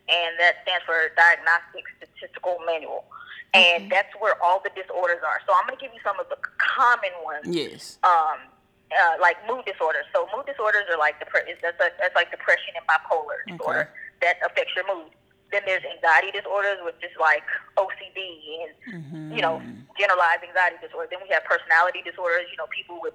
[0.09, 3.05] and that stands for Diagnostic Statistical Manual,
[3.53, 5.39] and that's where all the disorders are.
[5.45, 7.45] So I'm going to give you some of the common ones.
[7.45, 7.99] Yes.
[8.03, 8.49] Um,
[8.93, 10.05] uh, like mood disorders.
[10.13, 13.89] So mood disorders are like depre- that's, like that's like depression and bipolar disorder
[14.21, 15.09] that affects your mood.
[15.49, 17.45] Then there's anxiety disorders, which is like
[17.77, 19.61] OCD and you know
[19.97, 21.09] generalized anxiety disorder.
[21.09, 22.49] Then we have personality disorders.
[22.49, 23.13] You know, people with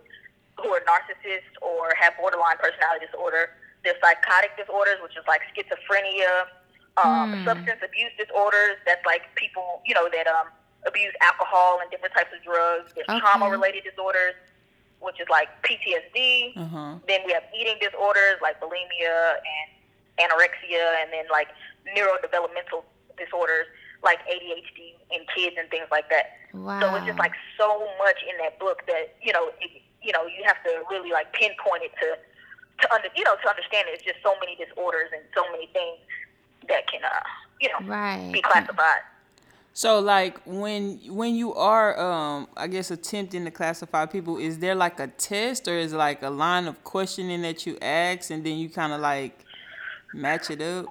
[0.59, 3.55] who are narcissists or have borderline personality disorder.
[3.83, 6.51] There's psychotic disorders, which is like schizophrenia,
[7.05, 8.77] um, substance abuse disorders.
[8.87, 10.49] That's like people, you know, that um,
[10.87, 12.93] abuse alcohol and different types of drugs.
[12.95, 13.21] There's Okay.
[13.21, 14.35] trauma-related disorders,
[15.01, 16.57] which is like PTSD.
[16.57, 16.95] Uh-huh.
[17.07, 19.69] Then we have eating disorders like bulimia and
[20.19, 21.49] anorexia, and then like
[21.97, 22.85] neurodevelopmental
[23.17, 23.67] disorders
[24.03, 26.39] like ADHD in kids and things like that.
[26.55, 26.79] Wow.
[26.81, 30.27] So it's just like so much in that book that you know, it, you know,
[30.27, 32.15] you have to really like pinpoint it to
[32.83, 33.95] to under, you know, to understand it.
[33.99, 35.99] It's just so many disorders and so many things
[36.69, 37.09] that can, uh,
[37.61, 38.31] you know, Right.
[38.33, 39.03] be classified.
[39.73, 44.75] So like when when you are um I guess attempting to classify people, is there
[44.75, 48.59] like a test or is like a line of questioning that you ask and then
[48.59, 49.45] you kind of like
[50.13, 50.87] match it up?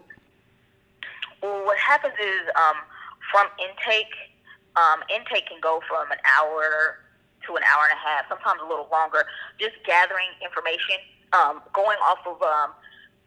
[1.42, 2.78] Well, what happens is um,
[3.32, 4.14] from intake,
[4.76, 7.00] um, intake can go from an hour
[7.46, 9.26] to an hour and a half, sometimes a little longer.
[9.60, 10.96] Just gathering information,
[11.34, 12.72] um, going off of um,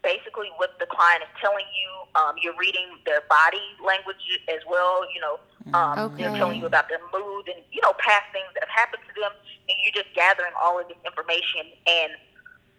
[0.03, 1.91] basically what the client is telling you.
[2.19, 5.07] Um, you're reading their body language as well.
[5.15, 5.35] You know,
[5.79, 9.03] um, they're telling you about their mood and you know past things that have happened
[9.07, 9.31] to them,
[9.69, 12.13] and you're just gathering all of this information and.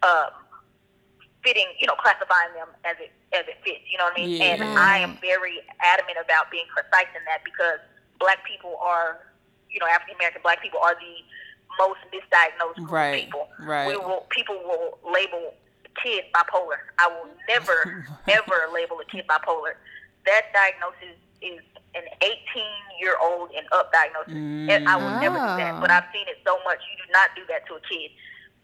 [0.02, 0.34] Um,
[1.44, 3.82] fitting, you know, classifying them as it as it fits.
[3.90, 4.30] You know what I mean?
[4.38, 4.54] Yeah.
[4.54, 7.78] And I am very adamant about being precise in that because
[8.20, 9.18] black people are,
[9.70, 11.14] you know, African American black people are the
[11.78, 13.48] most misdiagnosed group Right, people.
[13.60, 13.86] right.
[13.88, 15.54] We will people will label
[16.02, 16.92] kids bipolar.
[16.98, 19.74] I will never ever label a kid bipolar.
[20.26, 21.60] That diagnosis is
[21.94, 22.32] an 18
[23.00, 24.34] year old and up diagnosis.
[24.34, 25.74] And I will never do that.
[25.74, 25.80] Oh.
[25.80, 25.96] But mm.
[25.96, 26.78] I've seen it so much.
[26.90, 28.10] You do not do that to a kid.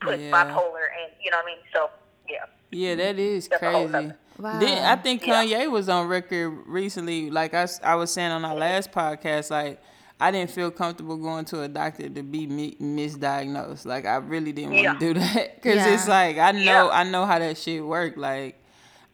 [0.01, 0.31] Put Yeah.
[0.31, 1.59] bipolar and you know what I mean.
[1.73, 1.91] So
[2.29, 2.45] yeah.
[2.71, 4.12] Yeah, that is That's crazy.
[4.38, 4.59] Wow.
[4.61, 5.45] Then I think Yeah.
[5.45, 8.61] Kanye was on record recently, like I, I was saying on our mm-hmm.
[8.61, 9.83] last podcast, like
[10.20, 13.87] I didn't feel comfortable going to a doctor to be mi- misdiagnosed.
[13.87, 14.92] Like I really didn't want Yeah.
[14.94, 15.94] to do that because Yeah.
[15.94, 16.88] it's like I know Yeah.
[16.88, 18.16] I know how that shit work.
[18.16, 18.61] Like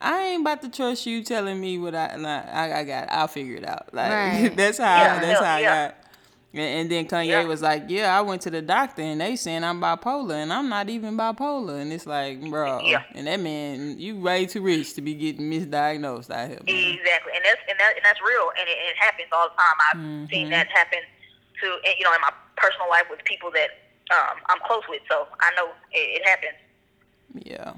[0.00, 3.08] I ain't about to trust you telling me what I like, I, I got.
[3.10, 3.88] I'll figure it out.
[3.92, 4.52] Like Right.
[4.56, 5.96] that's how Yeah, that's yeah, how I got.
[6.54, 7.44] And, then Kanye Yeah.
[7.44, 10.68] was like, "Yeah, I went to the doctor and they saying I'm bipolar and I'm
[10.68, 13.02] not even bipolar." And it's like, bro, Yeah.
[13.12, 16.60] and that man, you way too rich to be getting misdiagnosed out here.
[16.64, 16.94] Man.
[16.94, 19.76] Exactly, and that's and, that, and that's real, and it, it happens all the time.
[19.90, 20.26] I've Mm-hmm.
[20.32, 21.00] seen that happen
[21.60, 21.66] to
[21.98, 23.70] you know in my personal life with people that
[24.12, 26.58] um, I'm close with, so I know it, it happens.
[27.34, 27.72] Yeah.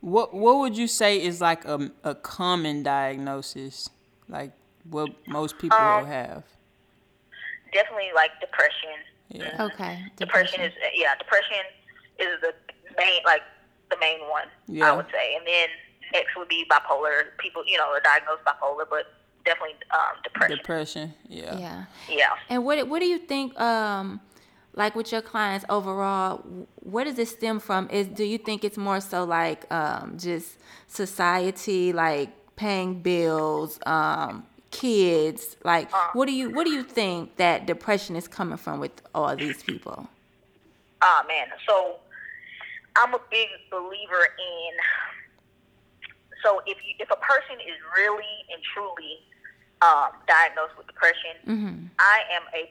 [0.00, 3.88] What What would you say is like a a common diagnosis,
[4.28, 4.52] like
[4.88, 6.44] what most people Um, will have?
[7.72, 8.96] Definitely like depression.
[9.28, 9.64] Yeah.
[9.64, 10.04] Okay.
[10.16, 11.64] Depression is yeah, depression
[12.18, 12.52] is the
[12.98, 13.42] main like
[13.90, 14.92] the main one Yeah.
[14.92, 15.68] I would say, and then
[16.12, 17.24] next would be bipolar.
[17.38, 19.12] People you know are diagnosed bipolar, but
[19.44, 20.56] definitely um, depression.
[20.58, 21.14] Depression.
[21.28, 21.58] Yeah.
[21.58, 21.84] Yeah.
[22.08, 22.30] yeah.
[22.48, 24.20] And what what do you think um
[24.74, 26.38] like with your clients overall
[26.76, 30.58] where does it stem from is do you think it's more so like um just
[30.86, 37.66] society like paying bills um kids like what do you what do you think that
[37.66, 40.08] depression is coming from with all these people
[41.02, 41.98] Ah man, so
[42.94, 44.72] I'm a big believer in.
[46.44, 49.18] So if you, if a person is really and truly
[49.82, 51.86] um, diagnosed with depression, mm-hmm.
[51.98, 52.70] I am a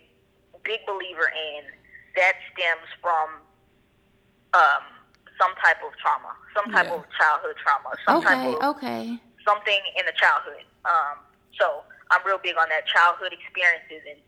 [0.63, 1.67] big believer in
[2.15, 3.43] that stems from
[4.53, 4.83] um,
[5.39, 6.95] some type of trauma, some type Yeah.
[6.95, 10.63] of childhood trauma, some type of okay something in the childhood.
[10.85, 11.17] Um,
[11.61, 14.19] so I'm real big on that childhood experiences and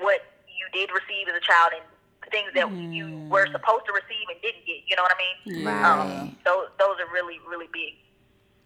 [0.00, 1.84] what you did receive as a child and
[2.30, 4.84] things that you were supposed to receive and didn't get.
[4.86, 5.20] You know what I
[5.52, 5.66] mean?
[5.66, 5.84] Right.
[5.84, 7.94] Um, those those are really really big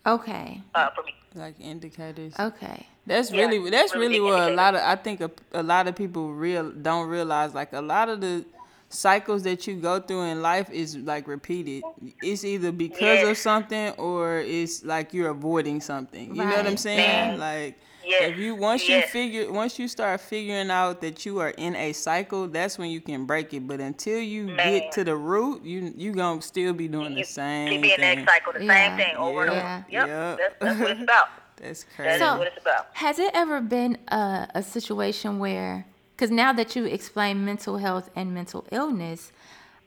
[0.06, 1.14] okay uh, for me.
[1.34, 2.34] Like indicators.
[2.38, 5.30] okay That's Yeah, really that's really really big what a lot of I think a,
[5.52, 8.44] a lot of people real don't realize like a lot of the
[8.90, 11.82] cycles that you go through in life is like repeated.
[12.22, 16.34] It's either because of something or it's like you're avoiding something.
[16.34, 17.36] You know what I'm saying?
[17.38, 17.78] Like
[18.08, 21.76] Yes, if you once you figure once you start figuring out that you are in
[21.76, 23.66] a cycle, that's when you can break it.
[23.66, 24.56] But until you Man.
[24.80, 28.18] get to the root, you you gonna still be doing the same keep being thing.
[28.24, 28.72] next cycle, the Yeah.
[28.88, 29.84] same thing over and over.
[29.90, 30.36] Yep, Yeah.
[30.38, 31.28] That's, that's what it's about.
[31.60, 32.10] That's That crazy.
[32.14, 32.86] is So- what it's about.
[32.94, 38.10] Has it ever been a, a situation where, because now that you explain mental health
[38.14, 39.32] and mental illness,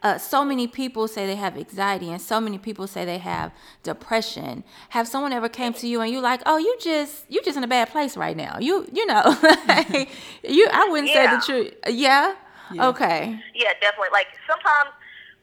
[0.04, 3.52] uh, so many people say they have anxiety and so many people say they have
[3.84, 4.64] depression.
[4.90, 7.64] Have someone ever came to you and you like, oh, you just you just in
[7.64, 8.58] a bad place right now.
[8.60, 9.24] You you know,
[10.44, 11.36] you I wouldn't say Yeah.
[11.36, 11.74] the truth.
[11.88, 12.34] Yeah.
[12.74, 12.88] Yeah.
[12.90, 13.40] Okay.
[13.54, 14.10] Yeah, definitely.
[14.12, 14.90] Like sometimes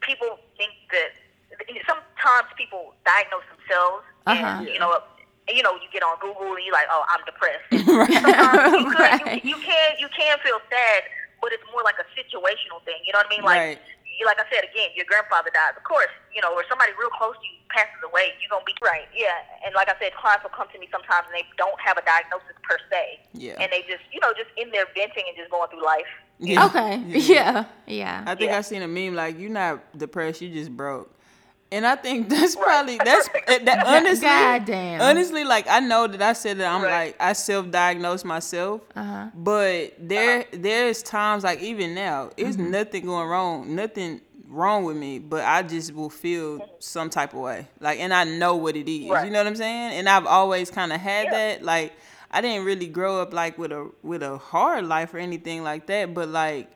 [0.01, 1.09] people think that
[1.87, 4.45] sometimes people diagnose themselves, Uh-huh.
[4.45, 4.97] and you know,
[5.47, 7.65] you know, you get on Google and you're like, oh, I'm depressed.
[8.21, 9.43] Sometimes you, could, Right.
[9.45, 11.03] you, you can you can feel sad,
[11.41, 12.97] but it's more like a situational thing.
[13.05, 13.43] You know what I mean?
[13.43, 13.79] Like Right.
[14.19, 15.73] You- like I said again, your grandfather dies.
[15.77, 18.75] Of course, you know, or somebody real close to you passes away, you're gonna be
[18.83, 19.07] right.
[19.15, 19.31] Yeah,
[19.65, 22.03] and like I said, clients will come to me sometimes and they don't have a
[22.03, 23.55] diagnosis per se, Yeah.
[23.59, 26.07] and they just you know just in there venting and just going through life.
[26.39, 26.65] Yeah.
[26.65, 26.97] Okay.
[27.07, 27.65] Yeah.
[27.85, 28.23] Yeah.
[28.25, 28.57] I think Yeah.
[28.57, 31.13] I seen a meme like you're not depressed, you just broke.
[31.71, 32.63] And I think that's Right.
[32.65, 35.01] probably that's eh, that honestly Goddamn.
[35.01, 37.07] honestly like I know that I said that I'm Right.
[37.07, 38.81] like I self-diagnosed myself.
[38.95, 39.27] Uh-huh.
[39.35, 42.71] But there there's times like even now, it's Mm-hmm.
[42.71, 47.39] nothing going wrong, nothing wrong with me, but I just will feel some type of
[47.41, 47.67] way.
[47.79, 49.09] Like and I know what it is.
[49.09, 49.25] Right.
[49.25, 49.91] You know what I'm saying?
[49.93, 51.31] And I've always kind of had Yeah.
[51.31, 51.93] that like
[52.31, 55.85] I didn't really grow up like with a with a hard life or anything like
[55.87, 56.67] that, but like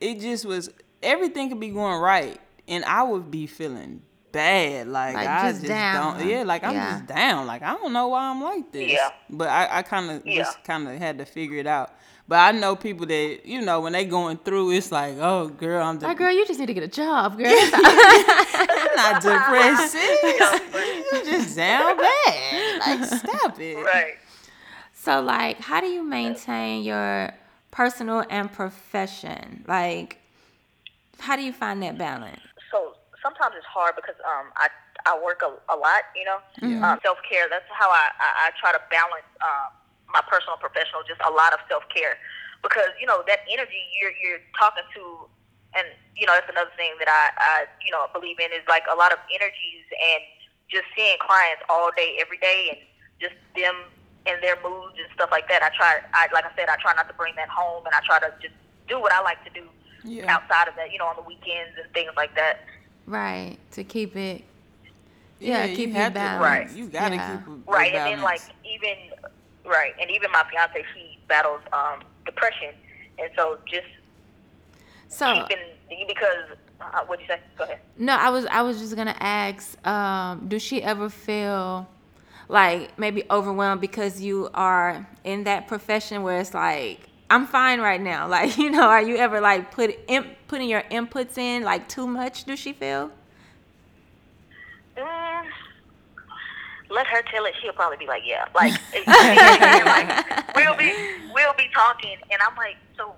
[0.00, 0.68] it just was
[1.02, 2.38] everything could be going right
[2.68, 4.02] and I would be feeling
[4.32, 6.92] bad like, Like, I just just down, don't yeah like I'm yeah.
[6.92, 9.10] just down like I don't know why I'm like this Yeah.
[9.30, 10.38] but I, I kind of Yeah.
[10.38, 11.92] just kind of had to figure it out
[12.26, 15.84] but I know people that you know when they going through it's like oh girl
[15.84, 17.46] I'm Like, de- girl, you just need to get a job, girl.
[17.52, 19.94] I'm not depressed
[21.12, 24.14] you just down bad like stop it Right.
[24.94, 27.32] so, like, how do you maintain your
[27.70, 29.64] personal and profession?
[29.66, 30.18] Like,
[31.18, 32.40] how do you find that balance?
[33.42, 34.70] So sometimes it's hard because um I
[35.02, 36.38] I work a, a lot, you know.
[36.62, 36.94] Yeah.
[36.94, 37.50] Um, self care.
[37.50, 39.74] That's how I, I I try to balance um
[40.14, 41.02] my personal and professional.
[41.02, 42.14] Just a lot of self care
[42.62, 45.02] because you know that energy you're you're talking to,
[45.74, 48.86] and you know that's another thing that I I you know believe in is like
[48.86, 50.22] a lot of energies and
[50.70, 52.80] just seeing clients all day every day and
[53.18, 53.74] just them
[54.22, 55.66] and their moods and stuff like that.
[55.66, 58.00] I try I like I said I try not to bring that home and I
[58.06, 58.54] try to just
[58.86, 59.66] do what I like to do
[60.04, 62.62] yeah outside of that, you know, on the weekends and things like that.
[63.12, 63.58] Right.
[63.72, 64.42] To keep it.
[65.38, 66.76] Yeah, keep you it have to- balanced.
[66.76, 67.36] you gotta Yeah.
[67.36, 68.96] keep a, a Right, and then like even
[69.66, 72.70] right, and even my fiance, he battles um depression,
[73.18, 73.86] and so just
[75.08, 77.40] So, keeping because uh, what'd you say?
[77.58, 77.80] Go ahead.
[77.98, 81.86] no, I was I was just gonna ask, um, do she ever feel
[82.48, 87.00] like maybe overwhelmed because you are in that profession where it's like
[87.32, 88.28] I'm fine right now.
[88.36, 92.06] Like, you know, are you ever like put in, putting your inputs in like too
[92.06, 92.44] much?
[92.44, 93.10] Do she feel?
[94.96, 95.44] Mm,
[96.90, 97.54] let her tell it.
[97.62, 100.92] She'll probably be like, yeah, like, like we'll be
[101.32, 103.14] we'll be talking, and I'm like, so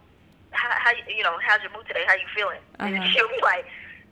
[0.53, 2.05] how, how you- you know how's your mood today?
[2.07, 2.61] How you feeling?
[2.79, 3.09] And Uh-huh.
[3.13, 3.65] she'll be like,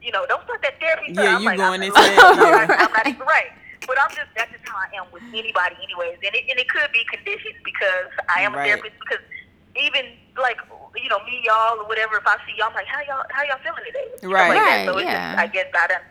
[0.02, 1.12] you know, don't start that therapy.
[1.12, 1.24] stuff.
[1.24, 2.66] Yeah, I'm you like, going I'm, into I'm, that, I'm, yeah.
[2.66, 3.52] not, I'm not even right.
[3.86, 6.18] But I'm just that's just how I am with anybody, anyways.
[6.26, 8.62] And it and it could be conditioned because I am Right.
[8.62, 8.94] a therapist.
[8.98, 9.22] Because
[9.76, 10.04] even
[10.38, 10.58] like
[10.96, 12.16] you know me, y'all, or whatever.
[12.16, 14.06] If I see y'all, I'm like, how y'all how y'all feeling today?
[14.18, 14.48] Stuff Right.
[14.48, 14.92] Like Right, that.
[14.92, 15.32] So yeah.
[15.32, 16.02] just, I guess I done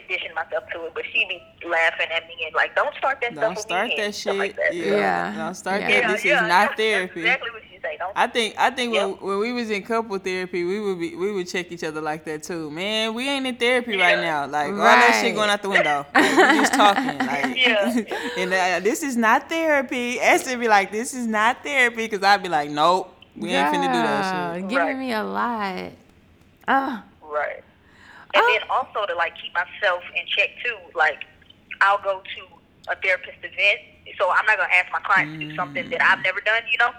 [0.00, 0.92] conditioned myself to it.
[0.94, 3.58] But she be laughing at me and like, don't start that don't stuff.
[3.62, 4.74] start with me and that stuff shit Like that.
[4.74, 4.84] yeah.
[4.96, 5.36] Yeah.
[5.36, 5.88] don't start Yeah.
[5.88, 7.96] that Yeah, this yeah, is not therapy That's exactly what she say.
[7.98, 8.12] Don't.
[8.16, 9.20] I think I think when, Yep.
[9.22, 12.24] when we was in couple therapy, we would be we would check each other like
[12.24, 12.70] that too.
[12.70, 14.46] Man, we ain't in therapy right now.
[14.46, 16.06] Like all that shit going out the window.
[16.14, 17.18] Like, we just talking.
[17.28, 17.94] Like, Yeah.
[18.38, 20.18] and uh, this is not therapy.
[20.20, 23.86] Esther be like, this is not therapy, because I'd be like, nope, we ain't finna
[23.92, 24.68] do that Girl, shit.
[24.68, 24.96] Giving Right.
[24.98, 25.92] me a lot.
[26.68, 27.62] Oh, Right.
[28.34, 28.52] And Oh.
[28.52, 30.76] then also to like keep myself in check too.
[30.94, 31.24] Like
[31.80, 32.42] I'll go to
[32.92, 33.80] a therapist event,
[34.18, 36.24] so I'm not gonna ask my clients to do something that I've mm.
[36.24, 36.62] never done.
[36.70, 36.92] You know,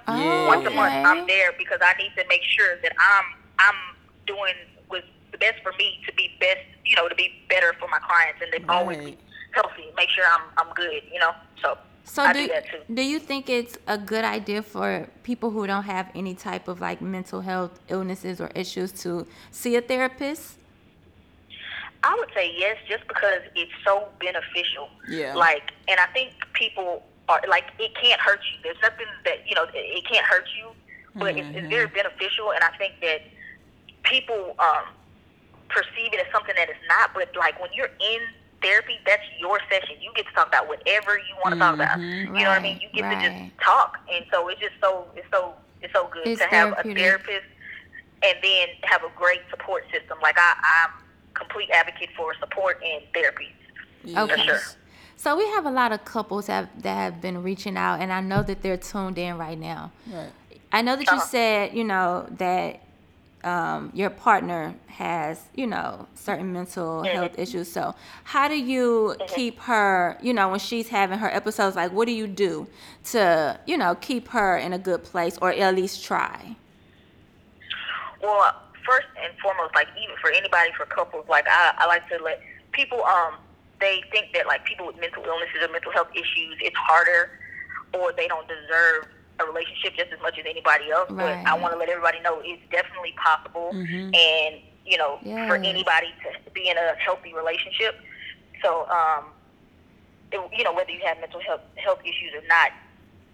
[0.48, 0.94] once a month.
[0.94, 3.26] I'm there because I need to make sure that I'm
[3.60, 3.80] I'm
[4.26, 4.56] doing
[4.88, 6.65] what's the best for me to be best.
[6.86, 9.18] You know, to be better for my clients and to always be
[9.52, 9.86] healthy.
[9.96, 11.04] Make sure I'm I'm good.
[11.12, 11.78] You know, so.
[12.06, 15.84] So I do, do do you think it's a good idea for people who don't
[15.84, 20.59] have any type of like mental health illnesses or issues to see a therapist?
[22.04, 24.90] I would say yes, just because it's so beneficial.
[25.10, 25.36] Yeah.
[25.36, 28.60] Like, and I think people are like, it can't hurt you.
[28.64, 30.72] There's nothing that you know, it, it can't hurt you,
[31.16, 32.54] but it's, it's very beneficial.
[32.54, 33.22] And I think that
[34.04, 34.86] people um,
[35.68, 37.12] perceive it as something that it's not.
[37.14, 38.22] But like when you're in
[38.62, 39.98] therapy, that's your session.
[40.02, 42.00] You get to talk about whatever you want to talk about.
[42.00, 42.80] You know what I mean?
[42.80, 46.28] You get to just talk, and so it's just so it's so it's so good
[46.28, 47.45] It's to have a therapist
[48.24, 50.18] and then have a great support system.
[50.22, 50.91] Like I, I'm
[51.40, 53.48] complete advocate for support and therapy.
[54.04, 54.24] Yeah.
[54.24, 54.46] Okay.
[54.46, 54.60] sure.
[55.16, 58.22] So we have a lot of couples have, that have been reaching out, and I
[58.22, 59.92] know that they're tuned in right now.
[60.08, 60.32] Right.
[60.72, 61.26] I know that you Uh-huh.
[61.26, 62.80] said, you know, that
[63.44, 67.12] um, your partner has, you know, certain mental Mhm.
[67.14, 67.72] health issues.
[67.72, 71.76] So, how do you keep her, you know, when she's having her episodes?
[71.76, 72.68] Like, what do you do
[73.12, 76.56] to, you know, keep her in a good place, or at least try?
[78.22, 78.54] Well,
[78.90, 82.42] first and foremost, like even for anybody, for couples, like I, I like to let
[82.72, 83.36] people, um,
[83.80, 87.30] they think that like people with mental illnesses or mental health issues, it's harder,
[87.94, 89.08] or they don't deserve
[89.40, 91.10] a relationship just as much as anybody else.
[91.12, 91.44] Right.
[91.44, 93.70] But I want to let everybody know it's definitely possible,
[94.14, 97.96] and you know, for anybody to be in a healthy relationship.
[98.64, 99.26] So, um,
[100.32, 102.72] it, you know, whether you have mental health health issues or not,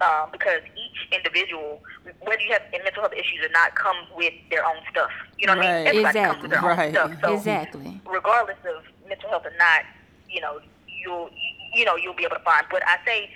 [0.02, 1.80] um, because each individual,
[2.22, 5.10] whether you have mental health issues or not, comes with their own stuff.
[5.38, 5.88] You know what I mean?
[5.88, 6.72] Everybody comes with their Exactly.
[6.72, 6.92] own Right.
[6.94, 7.12] stuff.
[7.24, 8.02] So, Exactly.
[8.06, 9.82] regardless of mental health or not,
[10.30, 10.60] you know,
[11.04, 11.30] you'll
[11.74, 12.66] you know you'll be able to find.
[12.72, 13.30] But I say,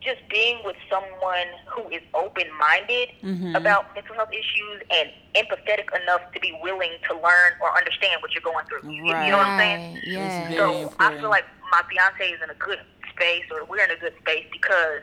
[0.00, 3.54] just being with someone who is open minded Mm-hmm.
[3.54, 8.34] about mental health issues and empathetic enough to be willing to learn or understand what
[8.34, 8.82] you're going through.
[8.90, 10.00] You- You, know what I'm saying?
[10.02, 10.28] Yeah.
[10.48, 12.80] very So I feel like my fiance is in a good
[13.14, 15.02] space, or we're in a good space because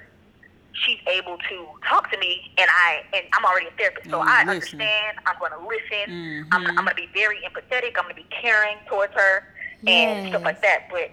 [0.74, 4.44] she's able to talk to me, and I and I'm already a therapist, so I
[4.46, 4.80] listen.
[4.80, 5.18] understand.
[5.26, 6.06] I'm going to listen.
[6.10, 6.48] Mhm.
[6.52, 7.98] I'm, I'm going to be very empathetic.
[7.98, 9.44] I'm going to be caring towards her
[9.88, 10.88] and stuff like that.
[10.92, 11.12] But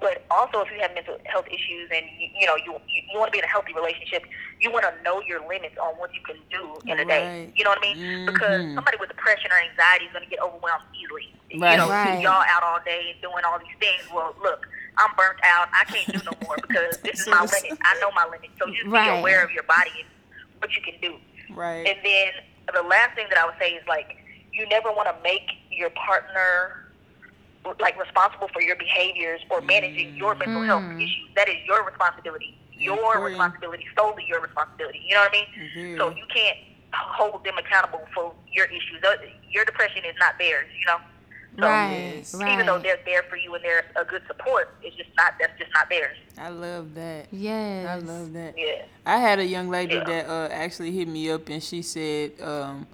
[0.00, 3.18] but also, if you have mental health issues and you, you know you you, you
[3.18, 4.24] want to be in a healthy relationship,
[4.60, 7.52] you want to know your limits on what you can do in a day.
[7.56, 7.96] You know what I mean?
[8.26, 8.74] Because Mhm.
[8.74, 11.30] somebody with depression or anxiety is going to get overwhelmed easily.
[11.62, 11.72] Right.
[11.72, 12.20] You know, Right.
[12.20, 14.02] y'all out all day and doing all these things.
[14.12, 14.66] Well, look,
[14.98, 15.68] I'm burnt out.
[15.72, 17.78] I can't do no more because this is my limit.
[17.82, 18.50] I know my limit.
[18.58, 19.10] So just Right.
[19.12, 20.08] be aware of your body and
[20.60, 21.18] what you can do.
[21.54, 21.86] Right.
[21.86, 22.28] And then
[22.74, 24.16] the last thing that I would say is like
[24.52, 26.80] you never want to make your partner
[27.80, 31.00] like responsible for your behaviors or managing your mental health Mm.
[31.02, 31.28] issues.
[31.34, 32.58] That is your responsibility.
[32.76, 33.24] Your Important.
[33.30, 35.00] responsibility, solely your responsibility.
[35.06, 35.70] You know what I mean?
[35.74, 35.96] Very.
[35.96, 36.58] So you can't
[36.92, 39.00] hold them accountable for your issues.
[39.50, 40.68] Your depression is not theirs.
[40.78, 40.98] You know.
[41.58, 42.24] So Right.
[42.34, 42.52] Right.
[42.54, 45.34] even though they're there for you and they're a good support, it's just not.
[45.38, 46.16] That's just not theirs.
[46.36, 47.26] I love that.
[47.30, 47.86] Yes.
[47.88, 48.54] I love that.
[48.58, 48.82] Yeah.
[49.06, 50.04] I had a young lady Yeah.
[50.04, 52.86] that uh, actually hit me up and she said, um,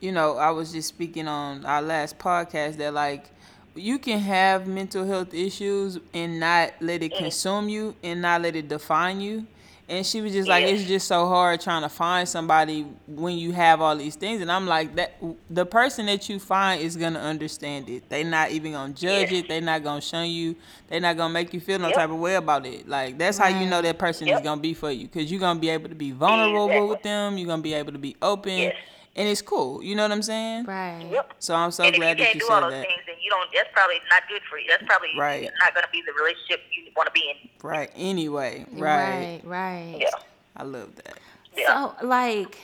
[0.00, 3.26] you know, I was just speaking on our last podcast that like
[3.74, 8.56] you can have mental health issues and not let it consume you and not let
[8.56, 9.46] it define you.
[9.90, 10.70] And she was just like, Yeah.
[10.72, 14.42] it's just so hard trying to find somebody when you have all these things.
[14.42, 15.14] And I'm like, that
[15.48, 18.06] the person that you find is gonna understand it.
[18.10, 19.38] They not even gonna judge Yeah.
[19.38, 19.48] it.
[19.48, 20.56] They not gonna shun you.
[20.88, 21.96] They not gonna make you feel no Yep.
[21.96, 22.86] type of way about it.
[22.86, 23.98] Like that's how you know that mm.
[23.98, 26.88] person is gonna be for you because you're gonna be able to be vulnerable Exactly.
[26.88, 27.38] with them.
[27.38, 28.74] You're gonna be able to be open, Yes.
[29.18, 29.82] And it's cool.
[29.82, 30.64] You know what I'm saying?
[30.64, 31.06] Right.
[31.10, 31.34] Yep.
[31.40, 32.64] So I'm so and if you glad that And you can't you do all said
[32.64, 32.86] those that.
[32.86, 33.48] things, then you don't.
[33.52, 34.66] That's probably not good for you.
[34.70, 35.50] That's probably Right.
[35.60, 37.48] not going to be the relationship you want to be in.
[37.62, 37.90] Right.
[37.96, 38.64] Anyway.
[38.72, 39.40] Right.
[39.42, 39.42] Right.
[39.44, 39.96] Right.
[40.00, 40.08] Yeah.
[40.56, 41.18] I love that.
[41.56, 41.92] Yeah.
[42.00, 42.58] So, like,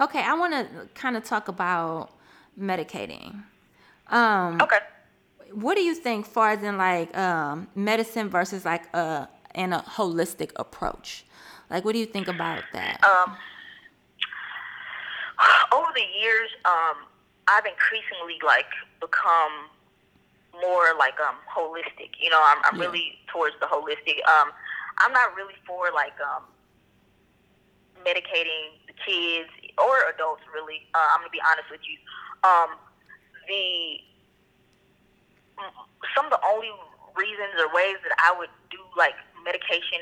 [0.00, 2.10] okay, I want to kind of talk about
[2.58, 3.42] medicating.
[4.08, 4.78] Um, okay.
[5.52, 9.78] what do you think, far as in like um, medicine versus like a and a
[9.78, 11.24] holistic approach?
[11.70, 13.02] Like, what do you think about that?
[13.04, 13.36] Um,
[15.72, 17.06] over the years, um,
[17.48, 18.70] I've increasingly like
[19.00, 19.70] become
[20.54, 22.10] more like um holistic.
[22.20, 22.86] You know, I'm, I'm Yeah.
[22.88, 24.20] really towards the holistic.
[24.28, 24.52] Um,
[24.98, 26.44] I'm not really for like um
[28.04, 30.42] medicating the kids or adults.
[30.54, 31.98] Really, uh, I'm gonna be honest with you.
[32.44, 32.76] Um,
[33.48, 34.00] the
[36.16, 36.70] some of the only
[37.16, 39.14] reasons or ways that I would do like
[39.44, 40.00] medication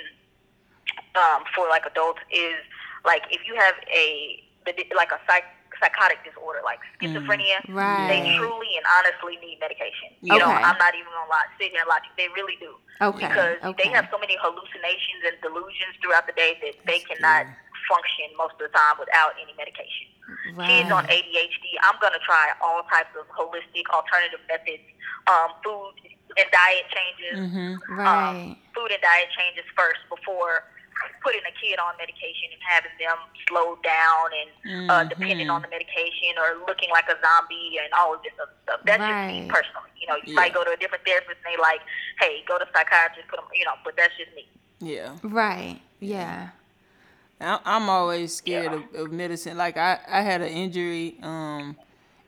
[1.17, 2.59] um, for like adults is
[3.05, 4.43] like if you have a
[4.77, 5.45] the, like a psych,
[5.79, 8.09] psychotic disorder like schizophrenia, Right.
[8.11, 10.11] they truly and honestly need medication.
[10.21, 12.03] You know, I'm not even gonna lie, sit here and lie.
[12.19, 13.27] They really do Okay.
[13.31, 13.77] because okay.
[13.79, 17.47] they have so many hallucinations and delusions throughout the day that they cannot
[17.87, 20.11] function most of the time without any medication.
[20.69, 24.85] Kids on ADHD, I'm gonna try all types of holistic alternative methods,
[25.31, 25.95] um, food
[26.37, 27.73] and diet changes, Mm-hmm.
[27.97, 28.09] Right.
[28.13, 30.65] um, food and diet changes first before
[31.23, 35.55] putting a kid on medication and having them slowed down and uh, dependent Mhm.
[35.55, 38.81] on the medication or looking like a zombie and all of this other stuff.
[38.85, 39.91] That's just me personally.
[40.01, 40.41] You know, you Yeah.
[40.41, 41.81] might go to a different therapist and they like,
[42.21, 44.47] hey, go to psychiatrist, put them, you know, but that's just me.
[44.81, 45.17] Yeah.
[45.23, 45.81] Right.
[46.01, 46.51] Yeah.
[47.41, 48.79] I- I'm always scared Yeah.
[48.79, 49.57] of, of medicine.
[49.57, 51.77] Like I, I had an injury, um,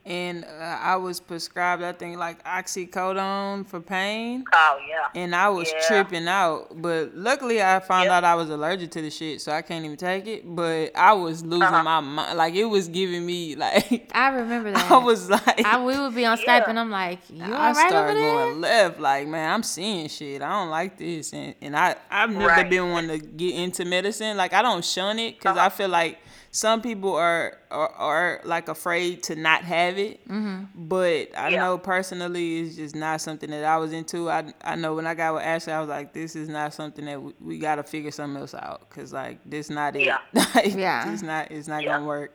[0.07, 0.49] and uh,
[0.81, 5.21] I was prescribed I think like oxycodone for pain, Oh yeah.
[5.21, 5.81] and I was Yeah.
[5.87, 6.81] tripping out.
[6.81, 8.13] But luckily, I found Yep.
[8.13, 10.43] out I was allergic to the shit, so I can't even take it.
[10.57, 11.83] But I was losing Uh-huh.
[11.83, 12.37] my mind.
[12.39, 14.91] Like it was giving me like I remember that.
[14.91, 15.65] I was like.
[15.65, 16.65] I we would be on Skype Yeah.
[16.69, 18.33] and I'm like, you all I right over started there?
[18.33, 20.43] going left, like man, I'm seeing shit.
[20.43, 22.69] I don't like this, and and I I've never Right.
[22.71, 24.37] been one to get into medicine.
[24.37, 26.19] Like I don't shun it because I feel like
[26.53, 30.27] some people are, are are like afraid to not have it.
[30.29, 30.65] Mm-hmm.
[30.89, 31.61] But I Yeah.
[31.61, 34.29] know personally, it's just not something that I was into.
[34.29, 37.05] I I know when I got with Ashley, I was like, this is not something
[37.05, 40.07] that we, we got to figure something else out because like this not it.
[40.07, 40.19] Yeah.
[40.55, 41.13] like, Yeah.
[41.13, 41.91] it's not it's not Yeah.
[41.99, 42.33] gonna work.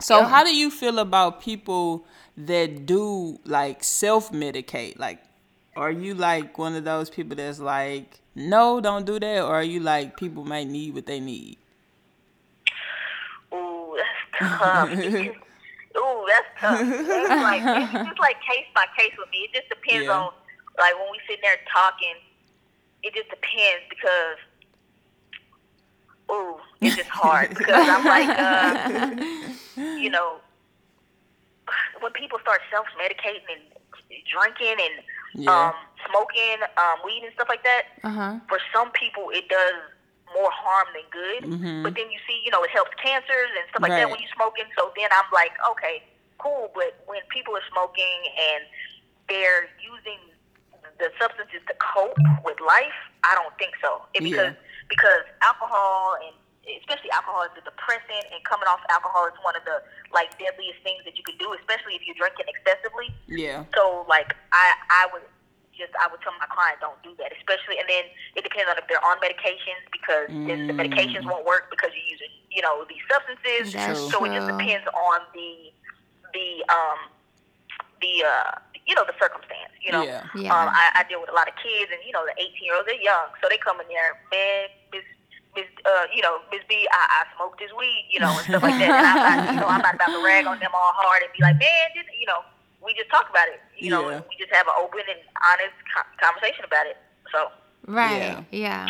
[0.00, 4.98] So how do you feel about people that do like self medicate?
[4.98, 5.20] Like
[5.76, 9.62] Are you like one of those people that's like, no, don't do that, or are
[9.62, 11.58] you like people might need what they need?
[14.00, 14.90] That's tough.
[15.98, 16.80] Ooh, that's tough.
[16.80, 19.48] It's like it's just like case by case with me.
[19.50, 20.16] It just depends Yeah.
[20.16, 20.32] on
[20.78, 22.14] like when we sitting there talking.
[23.02, 24.38] It just depends because
[26.30, 28.76] ooh, it's just hard because I'm like, uh,
[29.96, 30.36] you know,
[32.00, 33.62] when people start self medicating and
[34.30, 34.94] drinking and
[35.44, 35.68] Yeah.
[35.68, 35.74] um,
[36.08, 38.34] smoking um, weed and stuff like that, Uh huh.
[38.48, 39.74] for some people it does
[40.34, 41.42] more harm than good.
[41.44, 41.82] Mhm.
[41.82, 44.34] But then you see, you know, it helps cancers and stuff like that when you're
[44.34, 44.66] smoking.
[44.76, 46.02] So then I'm like, okay,
[46.38, 46.70] cool.
[46.74, 48.64] But when people are smoking and
[49.28, 50.18] they're using
[50.98, 54.06] the substances to cope with life, I don't think so.
[54.14, 54.54] It, because
[54.88, 56.34] because alcohol and
[56.78, 60.80] especially alcohol is a depressant, and coming off alcohol is one of the like deadliest
[60.82, 63.14] things that you can do, especially if you're drinking excessively.
[63.26, 63.64] Yeah.
[63.74, 65.22] So like I I would
[65.80, 68.04] just I would tell my client don't do that, especially and then
[68.36, 72.10] it depends on if they're on medications because then the medications won't work because you're
[72.12, 73.72] using you know these substances.
[73.72, 75.72] That's so it just depends on the
[76.36, 77.00] the um
[78.04, 78.52] the uh
[78.84, 79.72] you know the circumstance.
[79.80, 80.24] You know, Yeah.
[80.36, 80.52] Yeah.
[80.52, 82.76] um, I, I deal with a lot of kids and you know the 18 year
[82.76, 85.06] olds they're young, so they come in there, man, Miss
[85.56, 88.62] Miss uh you know Miss B, I, I smoked this weed, you know, and stuff
[88.62, 88.92] like that.
[88.92, 91.32] And I'm not you know I'm not about to rag on them all hard and
[91.32, 92.44] be like, man, this, you know
[92.84, 93.60] we just talk about it.
[93.78, 94.20] You know, Yeah.
[94.28, 95.74] we just have an open and honest
[96.20, 96.96] conversation about it.
[97.32, 97.48] So,
[97.86, 98.44] Right.
[98.50, 98.88] Yeah.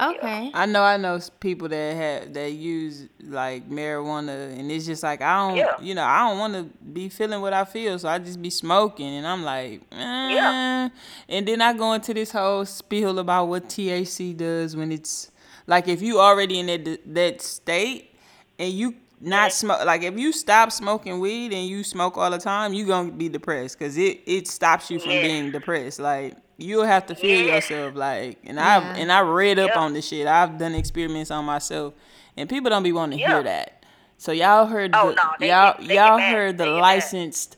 [0.00, 0.50] Okay.
[0.54, 5.20] I know I know people that have that use like marijuana and it's just like
[5.20, 5.74] I don't Yeah.
[5.80, 8.48] you know, I don't want to be feeling what I feel, so I just be
[8.50, 10.28] smoking and I'm like, eh.
[10.34, 10.88] Yeah.
[11.28, 15.30] And then I go into this whole spiel about what THC does when it's
[15.66, 18.16] like if you already in that that state
[18.58, 18.94] and you
[19.24, 22.84] not smoke like if you stop smoking weed and you smoke all the time, you
[22.86, 25.22] going to be depressed cuz it it stops you from Yeah.
[25.22, 26.00] being depressed.
[26.00, 27.54] Like you'll have to feel Yeah.
[27.54, 28.94] yourself like and I Yeah.
[28.96, 29.80] and I read up Yeah.
[29.80, 30.26] on this shit.
[30.26, 31.94] I've done experiments on myself,
[32.36, 33.28] and people don't be wanting to Yeah.
[33.34, 33.84] hear that.
[34.18, 36.74] So y'all heard Oh, the no, they y'all get- they y'all heard the They get
[36.76, 36.80] mad.
[36.82, 37.56] licensed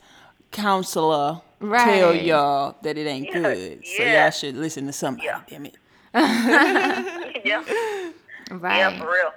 [0.53, 3.87] counselor tell y'all that it ain't Yeah, good.
[3.87, 4.23] So yeah.
[4.25, 5.27] y'all should listen to somebody.
[5.27, 5.41] Yeah.
[5.49, 5.77] Damn it.
[7.45, 7.63] yeah,
[8.51, 8.77] Right.
[8.79, 9.33] yeah, for real.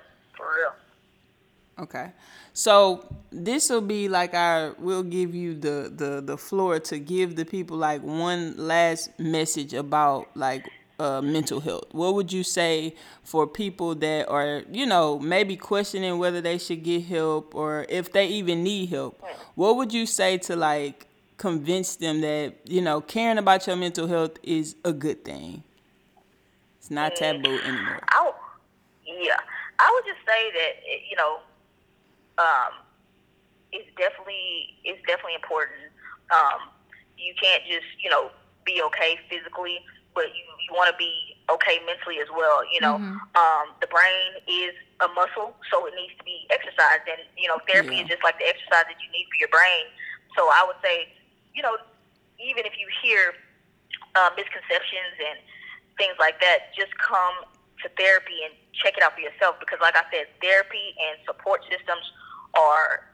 [1.79, 2.11] Okay.
[2.53, 7.35] So this will be like our we'll give you the, the the floor to give
[7.35, 10.67] the people like one last message about like
[10.99, 11.85] uh, mental health.
[11.91, 16.83] What would you say for people that are you know maybe questioning whether they should
[16.83, 19.21] get help or if they even need help?
[19.53, 21.05] What would you say to like
[21.37, 25.63] convince them that you know caring about your mental health is a good thing?
[26.79, 27.99] It's not taboo anymore.
[28.09, 28.31] I
[29.05, 29.37] w- yeah,
[29.79, 31.37] I would just say that eh, you know,
[32.37, 32.81] um,
[33.71, 35.91] it's definitely it's definitely important.
[36.31, 36.71] Um,
[37.17, 38.31] you can't just you know
[38.65, 39.79] be okay physically,
[40.15, 42.63] but you you want to be okay mentally as well.
[42.67, 42.99] You know,
[43.35, 47.59] um, the brain is a muscle, so it needs to be exercised, and you know,
[47.67, 48.03] therapy Yeah.
[48.03, 49.85] is just like the exercise that you need for your brain.
[50.35, 51.09] So I would say,
[51.53, 51.77] you know,
[52.39, 53.33] even if you hear
[54.15, 55.37] uh, misconceptions and
[55.97, 57.45] things like that, just come
[57.83, 59.57] to therapy and check it out for yourself.
[59.59, 62.05] Because, like I said, therapy and support systems
[62.57, 63.05] are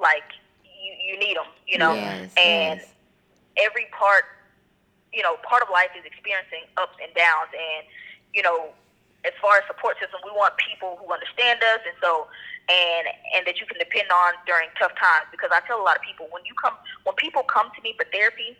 [0.00, 0.24] like
[0.64, 1.94] you, you need them, you know.
[1.94, 2.88] Yes, and yes.
[3.60, 4.24] every part,
[5.12, 7.52] you know, part of life is experiencing ups and downs.
[7.52, 7.86] And
[8.32, 8.72] you know,
[9.24, 12.26] as far as support system, we want people who understand us, and so
[12.68, 13.06] and
[13.36, 15.28] and that you can depend on during tough times.
[15.30, 16.74] Because I tell a lot of people when you come
[17.04, 18.56] when people come to me for therapy,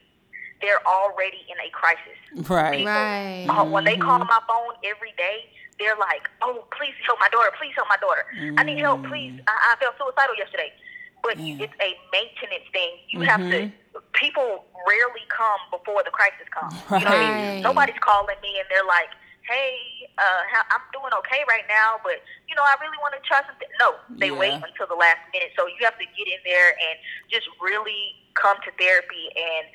[0.61, 2.21] they're already in a crisis.
[2.49, 2.85] Right.
[2.85, 3.47] Right.
[3.49, 5.49] Uh, when they call my phone every day,
[5.81, 7.51] they're like, "Oh, please help my daughter!
[7.59, 8.25] Please help my daughter!
[8.59, 9.03] I need help!
[9.09, 9.33] Please!
[9.49, 10.71] I, I felt suicidal yesterday."
[11.23, 12.97] But it's a maintenance thing.
[13.09, 13.73] You have to.
[14.13, 16.73] People rarely come before the crisis comes.
[16.93, 17.63] You know what I mean?
[17.63, 19.11] Nobody's calling me and they're like,
[19.45, 19.77] "Hey,
[20.17, 23.43] uh, how, I'm doing okay right now, but you know, I really want to try
[23.45, 24.41] something." No, they Yeah.
[24.41, 25.53] wait until the last minute.
[25.59, 26.97] So you have to get in there and
[27.29, 29.67] just really come to therapy and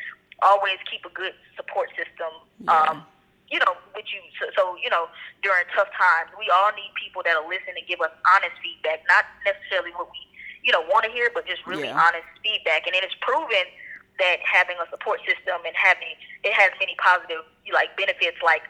[0.42, 2.32] always keep a good support system.
[2.68, 3.06] Um,
[3.50, 4.22] you know, with you.
[4.42, 5.06] So, so, you know,
[5.46, 9.26] during tough times, we all need people that'll listen and give us honest feedback, not
[9.46, 10.18] necessarily what we,
[10.66, 12.02] you know, want to hear, but just really Yeah.
[12.02, 12.88] honest feedback.
[12.90, 13.70] And it is proven
[14.18, 17.44] that having a support system and having it has many positive
[17.74, 18.64] like benefits, like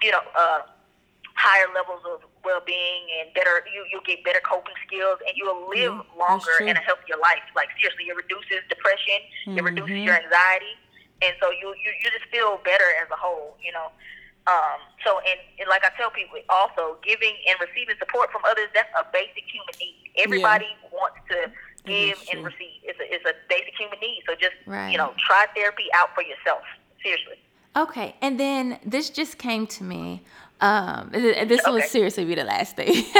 [0.00, 0.62] you know, uh,
[1.34, 3.60] higher levels of well-being and better.
[3.68, 7.44] You you'll get better coping skills, and you'll live that's longer and a healthier life.
[7.54, 9.20] Like seriously, it reduces depression,
[9.58, 10.06] it reduces Mm-hmm.
[10.08, 10.74] your anxiety,
[11.20, 13.56] and so you you you just feel better as a whole.
[13.60, 13.92] You know.
[14.46, 18.68] Um, so, and, and like I tell people, also giving and receiving support from others,
[18.74, 20.10] that's a basic human need.
[20.18, 21.50] Everybody wants to
[21.84, 22.82] give and receive.
[22.82, 24.22] It's a, it's a basic human need.
[24.26, 24.90] So just, Right.
[24.90, 26.62] you know, try therapy out for yourself.
[27.02, 27.38] Seriously.
[27.74, 30.22] Okay, and then this just came to me.
[30.62, 33.04] Um, th- this will seriously be the last thing.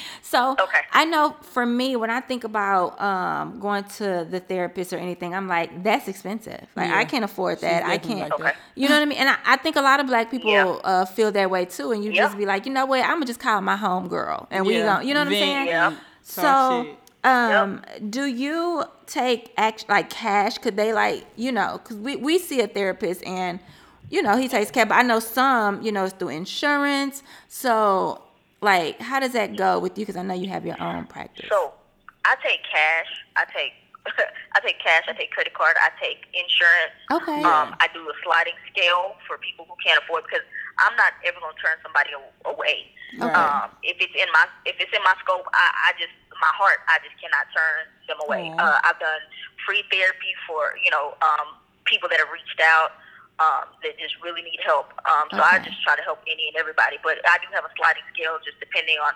[0.22, 0.80] so Okay.
[0.92, 5.34] I know for me, when I think about um, going to the therapist or anything,
[5.34, 6.66] I'm like, that's expensive.
[6.76, 7.84] Like I can't afford that.
[7.84, 8.20] I can't.
[8.20, 8.42] like Okay.
[8.44, 8.56] that.
[8.74, 9.18] You know what I mean?
[9.18, 10.64] And I, I think a lot of black people Yeah.
[10.66, 11.92] uh, feel that way too.
[11.92, 12.22] And you Yeah.
[12.24, 13.02] just be like, you know what?
[13.04, 14.94] I'm gonna just call my home girl, and we Yeah.
[14.96, 15.66] going you know what I'm saying?
[15.68, 15.94] Yeah.
[16.22, 16.96] So, talk shit.
[17.24, 20.56] um, do you take act like cash?
[20.58, 21.80] Could they like you know?
[21.82, 23.60] Because we we see a therapist and
[24.10, 27.22] you know he takes care, but I know some you know it's through insurance.
[27.48, 28.22] So
[28.60, 30.04] like, how does that go with you?
[30.04, 31.46] Because I know you have your own practice.
[31.48, 31.72] So
[32.24, 33.06] I take cash.
[33.36, 33.72] I take
[34.56, 35.04] I take cash.
[35.08, 35.76] I take credit card.
[35.78, 36.94] I take insurance.
[37.12, 37.42] Okay.
[37.44, 40.44] Um, I do a sliding scale for people who can't afford because
[40.78, 42.10] I'm not ever gonna turn somebody
[42.44, 42.90] away.
[43.20, 43.30] Okay.
[43.30, 46.82] Um, if it's in my if it's in my scope, I, I just my heart
[46.88, 48.50] I just cannot turn them away.
[48.50, 48.62] Aw.
[48.62, 49.22] Uh, I've done
[49.66, 51.54] free therapy for you know um,
[51.84, 52.98] people that have reached out
[53.40, 54.90] um, that just really need help.
[55.06, 56.96] Um, so I just try to help any and everybody.
[57.02, 59.12] But I do have a sliding scale just depending on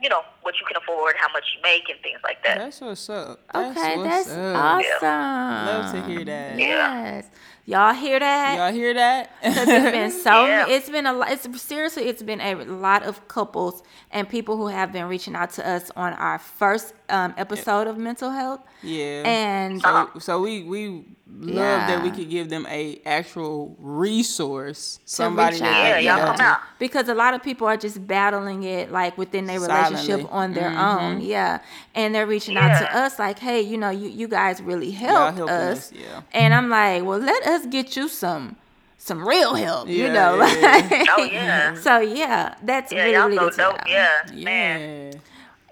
[0.00, 2.58] you know what you can afford, how much you make, and things like that.
[2.58, 3.40] That's what's up.
[3.54, 4.56] That's okay, what's that's up.
[4.56, 5.66] awesome.
[5.66, 6.58] Love to hear that.
[6.58, 7.30] Yes,
[7.64, 8.58] y'all hear that?
[8.58, 9.30] Y'all hear that?
[9.42, 10.66] Because it's been so Yeah.
[10.68, 14.66] it's been a lot it's seriously it's been a lot of couples and people who
[14.66, 19.22] have been reaching out to us on our first um, episode of mental health yeah.
[19.26, 25.00] and so, so we we love that we could give them a actual resource.
[25.04, 26.60] Somebody reach that Yeah, y'all come out.
[26.78, 30.70] because a lot of people are just battling it like within their relationship on their
[30.70, 31.02] Mhm.
[31.02, 31.60] own yeah
[31.94, 35.32] and they're reaching out to us like hey you know you, you guys really Y'all
[35.32, 36.20] helped helping us us, yeah.
[36.32, 38.56] and i'm like well let us get you some
[38.98, 40.88] some real help you know yeah.
[40.90, 41.74] like- Oh, yeah.
[41.74, 43.86] so yeah that's Yeah, really y'all really so good to dope.
[43.86, 43.92] know.
[43.92, 45.20] Yeah, man.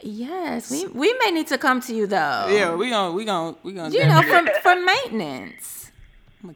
[0.02, 0.54] Yeah.
[0.54, 2.46] Yes, we we may need to come to you though.
[2.50, 5.90] Yeah, we gonna we gonna we gonna you know, for for maintenance.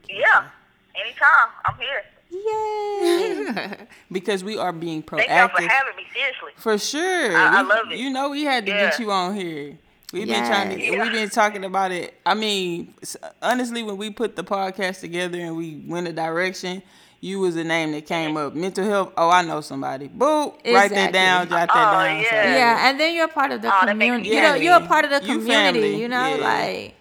[0.08, 0.44] Yeah,
[0.94, 1.48] anytime.
[1.64, 2.02] I'm here.
[2.28, 3.86] Yay!
[4.12, 5.26] because we are being proactive.
[5.26, 6.02] Thank y'all for having me.
[6.12, 6.52] Seriously.
[6.56, 7.36] For sure.
[7.36, 7.98] I- I We- love it.
[7.98, 9.78] You know we had to get you on here.
[10.12, 12.14] We've been trying to we've been talking about it.
[12.24, 12.94] I mean,
[13.42, 16.82] honestly, when we put the podcast together and we went a direction,
[17.20, 18.54] you was the name that came up.
[18.54, 19.12] Mental health.
[19.16, 20.06] Oh, I know somebody.
[20.08, 20.54] Boo.
[20.64, 21.48] Write that down.
[21.48, 22.24] Jot that Oh, down.
[22.24, 22.56] so- yeah.
[22.56, 24.28] yeah, and then you're part of the Oh, community.
[24.28, 25.50] You know, you're a part of the community.
[25.52, 26.00] family.
[26.00, 26.44] You know, Yeah.
[26.44, 26.94] like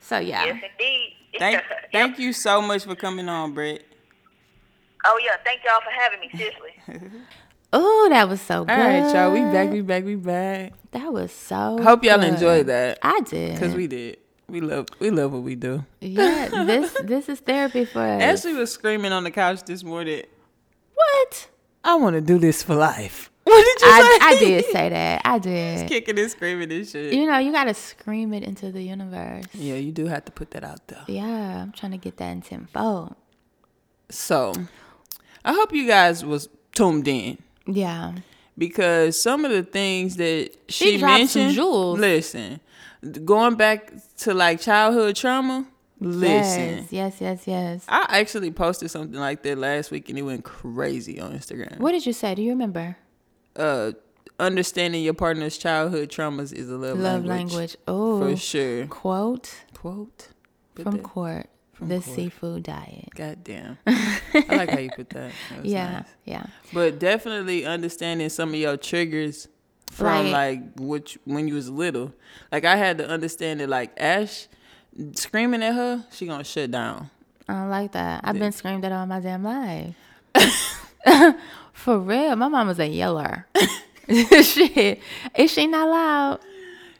[0.00, 0.18] so.
[0.18, 0.44] Yeah.
[0.44, 1.12] Yes, indeed.
[1.38, 3.82] Thank thank you so much for coming on, Brett.
[5.04, 6.30] Oh yeah, thank y'all for having me.
[6.34, 7.20] Seriously.
[7.78, 8.72] Oh, that was so good.
[8.72, 9.30] All right, y'all.
[9.30, 9.70] We back.
[9.70, 10.04] We back.
[10.04, 10.72] We back.
[10.92, 11.78] That was so.
[11.82, 12.32] Hope y'all good.
[12.32, 12.98] enjoyed that.
[13.02, 13.60] I did.
[13.60, 14.16] Cause we did.
[14.48, 15.84] We love we love what we do.
[16.00, 18.22] Yeah, this this is therapy for us.
[18.22, 20.22] Ashley was screaming on the couch this morning.
[20.94, 21.48] what?
[21.84, 23.30] I want to do this for life.
[23.46, 24.26] What did you I, say?
[24.26, 25.22] I did say that.
[25.24, 25.88] I did.
[25.88, 27.12] Kicking and screaming and shit.
[27.12, 29.44] You know, you gotta scream it into the universe.
[29.52, 31.04] yeah, you do have to put that out there.
[31.06, 33.14] Yeah, I'm trying to get that in tenfold.
[34.10, 34.52] So,
[35.44, 38.12] I hope you guys was tuned in Yeah.
[38.58, 41.54] because some of the things that She she, mentioned.
[41.54, 41.98] jewels.
[41.98, 42.60] Listen,
[43.24, 45.66] going back to like childhood trauma.
[45.98, 47.84] Listen, Yes, yes, yes, yes.
[47.88, 51.78] I actually posted something like that last week and it went crazy on Instagram.
[51.78, 52.34] What did you say?
[52.34, 52.98] Do you remember?
[53.56, 53.92] Uh,
[54.38, 57.76] understanding your partner's childhood traumas is a love, Love language, language.
[57.88, 58.86] Oh, for sure.
[58.88, 60.28] quote Quote
[60.74, 61.46] Put from that- court.
[61.76, 62.16] From the court.
[62.16, 63.08] seafood diet.
[63.14, 63.78] God damn.
[63.86, 65.32] I like how you put that.
[65.50, 66.04] that was Yeah, nice.
[66.24, 66.46] yeah.
[66.72, 69.48] But definitely understanding some of your triggers
[69.92, 72.12] from Like- like which when you was little.
[72.50, 74.48] Like I had to understand that like Ash
[75.14, 77.10] screaming at her, she gonna shut down.
[77.48, 78.22] I don't like that.
[78.24, 79.94] I've been screamed at all my damn life.
[81.72, 83.46] For real, my mama's a yeller.
[84.08, 85.00] Shit,
[85.36, 86.40] is she not loud?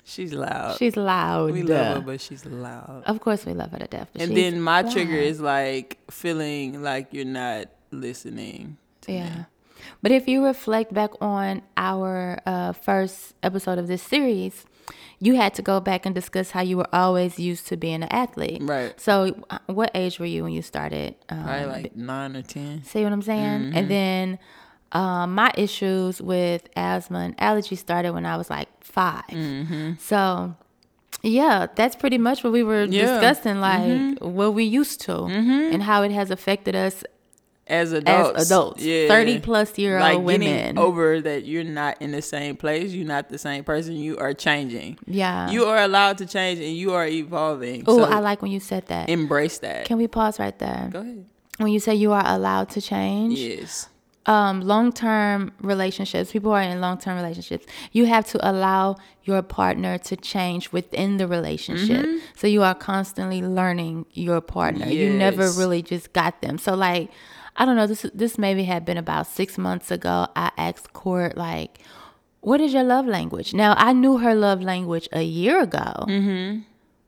[0.08, 0.76] She's loud.
[0.78, 1.50] She's loud.
[1.50, 3.02] we love her, but she's loud.
[3.06, 4.08] Of course, we love her to death.
[4.12, 8.76] But and then my trigger is like feeling like you're not listening.
[9.02, 9.18] to me.
[9.18, 9.44] Yeah.
[10.02, 14.64] But if you reflect back on our uh, first episode of this series,
[15.18, 18.08] you had to go back and discuss how you were always used to being an
[18.10, 18.62] athlete.
[18.62, 18.98] Right.
[19.00, 21.16] So, uh, what age were you when you started?
[21.28, 22.84] Um, Probably like nine or ten.
[22.84, 23.60] See what I'm saying?
[23.60, 23.76] Mm-hmm.
[23.76, 24.38] And then
[24.92, 29.22] um, my issues with asthma and allergy started when I was like 5
[30.00, 30.54] So,
[31.22, 32.92] yeah, that's pretty much what we were Mm-hmm.
[32.92, 33.02] Yeah.
[33.06, 33.20] Mm-hmm.
[33.20, 37.02] discussing, like what we used to and how it has affected us
[37.66, 38.38] As adults.
[38.40, 39.08] as adults, Yeah.
[39.08, 40.78] 30 plus year like old women.
[40.78, 44.32] over that you're not in the same place, you're not the same person, you are
[44.34, 44.98] changing.
[45.06, 45.50] yeah.
[45.50, 47.82] You are allowed to change and you are evolving.
[47.88, 49.08] Oh, so I like when you said that.
[49.08, 49.84] embrace that.
[49.84, 50.88] Can we pause right there?
[50.92, 51.24] Go ahead.
[51.58, 53.88] When you say you are allowed to change, Yes.
[54.26, 58.96] Um, long term relationships, people who are in long term relationships, you have to allow
[59.24, 62.04] your partner to change within the relationship.
[62.04, 62.18] Mm-hmm.
[62.36, 64.86] So you are constantly learning your partner.
[64.86, 66.58] You never really just got them.
[66.58, 67.10] So like,
[67.56, 67.86] I don't know.
[67.86, 70.28] This this maybe had been about six months ago.
[70.36, 71.78] I asked Court like,
[72.40, 76.04] "What is your love language?" Now I knew her love language a year ago.
[76.06, 76.60] Mm-hmm.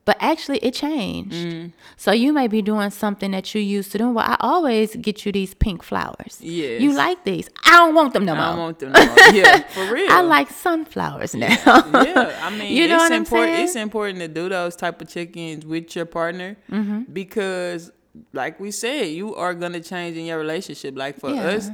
[0.09, 1.35] But actually, it changed.
[1.35, 1.73] Mm.
[1.99, 4.09] So you may be doing something that you used to do.
[4.09, 6.39] Well, I always get you these pink flowers.
[6.41, 6.81] Yes.
[6.81, 7.47] You like these?
[7.67, 8.43] I don't want them no more.
[8.45, 8.93] I don't want them.
[8.93, 9.17] No more.
[9.35, 10.11] Yeah, for real.
[10.11, 11.49] I like sunflowers now.
[11.49, 13.55] yeah, I mean, You know it's important.
[13.57, 13.65] saying?
[13.67, 17.13] It's important to do those type of check-ins with your partner Mm-hmm.
[17.13, 17.93] because,
[18.33, 20.97] like we said, you are gonna change in your relationship.
[20.97, 21.49] Like for Yeah.
[21.49, 21.69] us,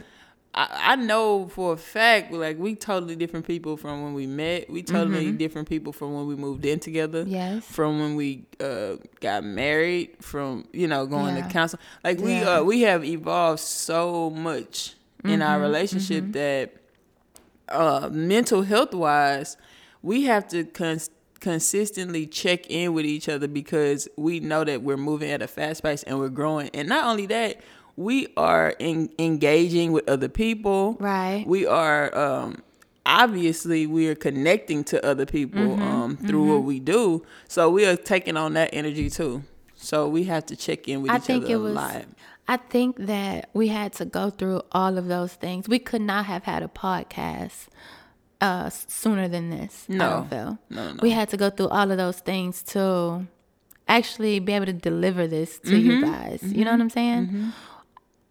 [0.57, 4.71] I, I know for a fact, like we totally different people from when we met.
[4.71, 7.23] We totally different people from when we moved in together.
[7.25, 7.33] Mm-hmm.
[7.35, 7.65] Yes.
[7.65, 10.11] From when we uh, got married.
[10.21, 11.47] From you know going Yeah.
[11.47, 11.79] to counsel.
[12.05, 12.59] Like we Yeah.
[12.59, 14.95] uh, we have evolved so much
[15.25, 15.63] in our Mm-hmm.
[15.63, 16.73] relationship that
[17.69, 19.57] uh, mental health wise,
[20.03, 24.97] we have to cons- consistently check in with each other because we know that we're
[24.99, 26.69] moving at a fast pace and we're growing.
[26.75, 27.61] And not only that,
[27.97, 30.97] we are in- engaging with other people.
[31.01, 31.45] Right.
[31.47, 32.63] We are um,
[33.07, 35.83] obviously we are connecting to other people Mm-hmm.
[35.83, 37.23] um, through what we do.
[37.49, 39.43] So we are taking on that energy too.
[39.77, 41.75] So we have to check in with I each think other it a was.
[41.75, 42.05] lot.
[42.49, 45.69] I think that we had to go through all of those things.
[45.69, 47.69] We could not have had a podcast
[48.41, 49.87] uh, sooner than this.
[49.89, 50.27] I No.
[50.31, 50.95] No, no.
[51.01, 53.27] We had to go through all of those things to
[53.89, 56.13] actually be able to deliver this to you Mm-hmm.
[56.13, 56.43] guys.
[56.43, 57.53] You know what I'm saying?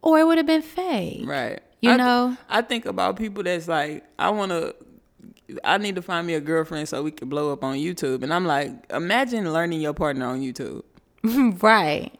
[0.03, 1.25] Or it would have been fake.
[1.25, 1.61] Right.
[1.81, 2.37] You I th- know?
[2.49, 4.75] I think about people that's like, I want to,
[5.63, 8.21] I need to find me a girlfriend so we can blow up on YouTube.
[8.21, 10.83] And I'm like, imagine learning your partner on YouTube.
[11.63, 12.11] right.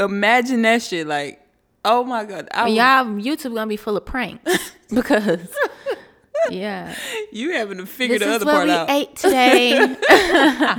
[0.00, 1.06] Imagine that shit.
[1.06, 1.40] Like,
[1.84, 2.48] oh my God.
[2.52, 5.48] I y'all YouTube gonna be full of pranks because
[6.50, 6.94] yeah.
[7.32, 8.90] you having to figure This the is other what part we out.
[8.90, 9.70] ate today.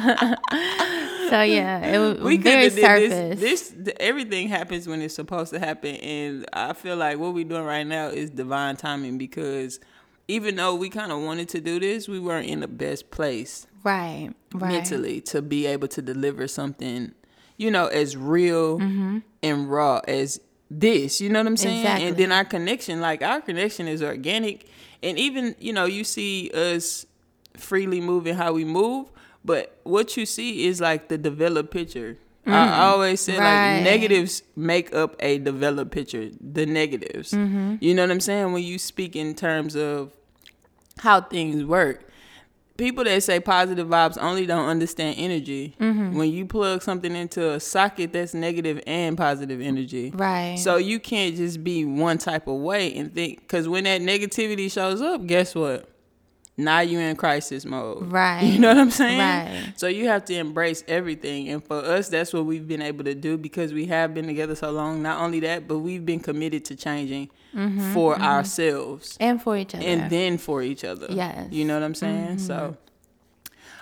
[1.30, 3.39] so yeah, it was we very surface.
[3.39, 3.70] this.
[3.76, 7.64] This everything happens when it's supposed to happen, and I feel like what we're doing
[7.64, 9.80] right now is divine timing because
[10.28, 13.66] even though we kind of wanted to do this, we weren't in the best place
[13.84, 14.72] right, right.
[14.74, 17.12] mentally to be able to deliver something,
[17.57, 19.20] you know, as real Mm-hmm.
[19.43, 20.39] and raw as
[20.70, 21.20] this.
[21.22, 21.80] You know what I'm saying?
[21.80, 22.07] Exactly.
[22.10, 24.68] And then our connection, like our connection is organic.
[25.02, 27.06] And even, you know, you see us
[27.56, 29.08] freely moving how we move,
[29.45, 32.18] but what you see is like the developed picture.
[32.45, 33.39] I always say Mm.
[33.39, 33.76] Right.
[33.76, 36.30] like negatives make up a developed picture.
[36.41, 37.32] The negatives.
[37.32, 37.76] Mm-hmm.
[37.80, 38.54] You know what I'm saying?
[38.54, 40.12] When you speak in terms of
[41.00, 42.09] how things work.
[42.80, 45.76] People that say positive vibes only don't understand energy.
[45.80, 46.18] Mm-hmm.
[46.18, 50.12] When you plug something into a socket, that's negative and positive energy.
[50.12, 50.58] Right.
[50.58, 54.72] So you can't just be one type of way and think, because when that negativity
[54.72, 55.90] shows up, guess what?
[56.60, 58.03] Now you're in crisis mode.
[58.12, 58.43] Right.
[58.43, 59.20] You know what I'm saying?
[59.20, 59.74] Right.
[59.78, 61.49] So you have to embrace everything.
[61.49, 64.55] And for us, that's what we've been able to do because we have been together
[64.55, 65.01] so long.
[65.01, 69.74] Not only that, but we've been committed to changing Mm-hmm, for ourselves and for each
[69.74, 69.84] other.
[69.84, 71.07] and then for each other.
[71.10, 71.47] Yes.
[71.51, 72.38] You know what I'm saying?
[72.38, 72.78] So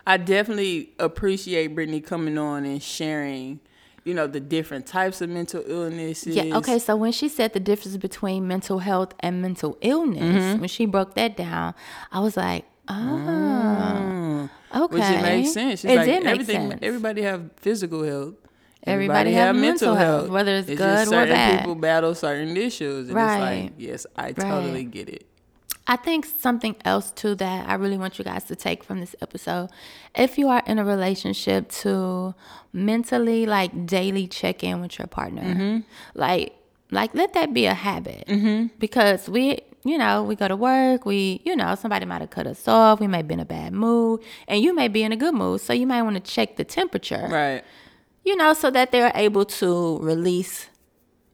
[0.06, 3.60] I definitely appreciate Brittni coming on and sharing,
[4.08, 6.36] you know, the different types of mental illnesses.
[6.36, 6.58] yeah.
[6.58, 6.80] Okay.
[6.80, 10.60] So when she said the difference between mental health and mental illness, Mm-hmm.
[10.62, 11.76] when she broke that down,
[12.12, 14.94] I was like, oh, okay.
[14.96, 15.84] Which it makes sense.
[15.84, 16.80] It's it like did make everything sense.
[16.82, 18.36] everybody have physical health.
[18.84, 21.60] Everybody have mental health, whether it's just good or certain bad.
[21.60, 23.08] people battle certain issues.
[23.10, 23.34] And Right.
[23.36, 25.26] it's like, yes, I totally get it.
[25.88, 29.16] I think something else too that I really want you guys to take from this
[29.22, 29.70] episode.
[30.16, 32.36] If you are in a relationship to
[32.74, 35.44] mentally like daily check in with your partner.
[35.44, 35.80] Mm-hmm.
[36.14, 36.54] Like
[36.92, 38.26] like let that be a habit.
[38.80, 42.46] Because we you know, we go to work, we, you know, somebody might have cut
[42.46, 45.16] us off, we may be in a bad mood, and you may be in a
[45.16, 45.62] good mood.
[45.62, 47.26] So you might want to check the temperature.
[47.32, 47.64] Right.
[48.26, 50.68] You know, so that they're able to release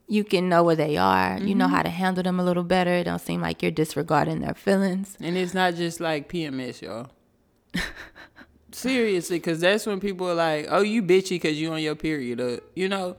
[0.06, 1.38] you can know where they are.
[1.38, 1.58] You Mm-hmm.
[1.58, 2.90] know how to handle them a little better.
[2.92, 5.16] It don't seem like you're disregarding their feelings.
[5.20, 7.08] And it's not just like PMS, y'all.
[8.72, 12.40] Seriously, because that's when people are like, "Oh, you bitchy because you on your period,"
[12.40, 13.16] or you know,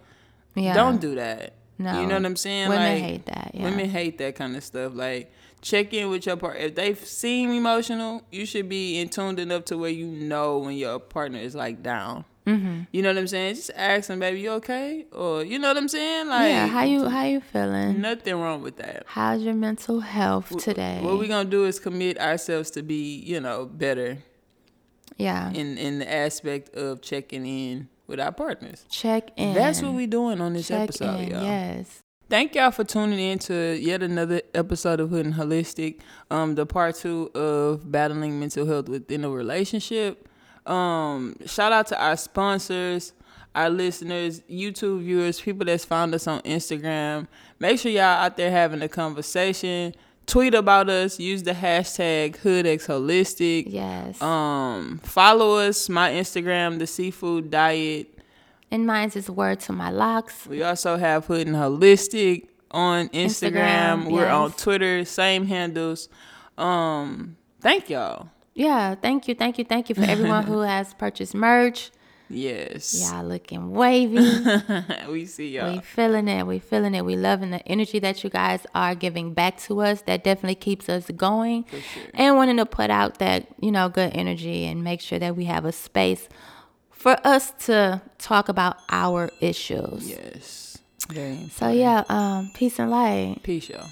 [0.53, 0.73] Yeah.
[0.73, 1.53] don't do that.
[1.77, 2.01] No.
[2.01, 2.69] you know what I'm saying?
[2.69, 3.63] Women like, hate that, yeah.
[3.63, 4.93] Women hate that kind of stuff.
[4.95, 5.31] Like,
[5.61, 6.59] check in with your partner.
[6.61, 10.75] If they seem emotional, you should be in tuned enough to where you know when
[10.77, 12.25] your partner is like down.
[12.45, 12.81] Mm-hmm.
[12.91, 13.55] You know what I'm saying?
[13.55, 16.27] Just ask them, "Baby, you okay?" Or you know what I'm saying?
[16.27, 18.01] Like, yeah, how you how you feeling?
[18.01, 19.03] nothing wrong with that.
[19.07, 20.99] How's your mental health today?
[21.01, 24.19] What we gonna do is commit ourselves to be, you know, better
[25.17, 28.85] yeah, in in the aspect of checking in with our partners.
[28.89, 29.53] check in.
[29.53, 31.29] That's what we're doing on this check episode, in.
[31.31, 31.43] y'all.
[31.43, 35.99] Yes, Thank y'all for tuning in to yet another episode of Hood and Holistic,
[36.31, 40.27] um, the part two of battling mental health within a relationship.
[40.65, 43.13] Um, shout out to our sponsors,
[43.53, 47.27] our listeners, YouTube viewers, people that's found us on Instagram.
[47.59, 49.93] Make sure y'all out there having a conversation.
[50.25, 51.19] Tweet about us.
[51.19, 53.65] Use the hashtag HoodXHolistic.
[53.67, 54.19] Yes.
[54.21, 55.87] Um, follow us.
[55.87, 58.07] My Instagram, the Seafood Diet.
[58.71, 60.47] and mine's is word to my locks.
[60.47, 64.05] We also have Hood and Holistic on Instagram.
[64.05, 64.51] Instagram, We're on.
[64.53, 66.09] Twitter, same handles.
[66.57, 68.29] Um, thank y'all.
[68.55, 71.91] Yeah, thank you, thank you, thank you for everyone who has purchased merch.
[72.29, 72.99] Yes.
[72.99, 74.17] Y'all looking wavy.
[75.09, 75.73] we see y'all.
[75.73, 76.47] We feeling it.
[76.47, 77.05] We feeling it.
[77.05, 80.01] We loving the energy that you guys are giving back to us.
[80.03, 81.65] That definitely keeps us going.
[82.15, 85.45] And wanting to put out that, you know, good energy and make sure that we
[85.45, 86.27] have a space
[86.89, 90.09] for us to talk about our issues.
[90.09, 90.79] Yes.
[91.09, 91.51] Very important.
[91.53, 93.41] So yeah, um, peace and light.
[93.43, 93.89] Peace, y'all.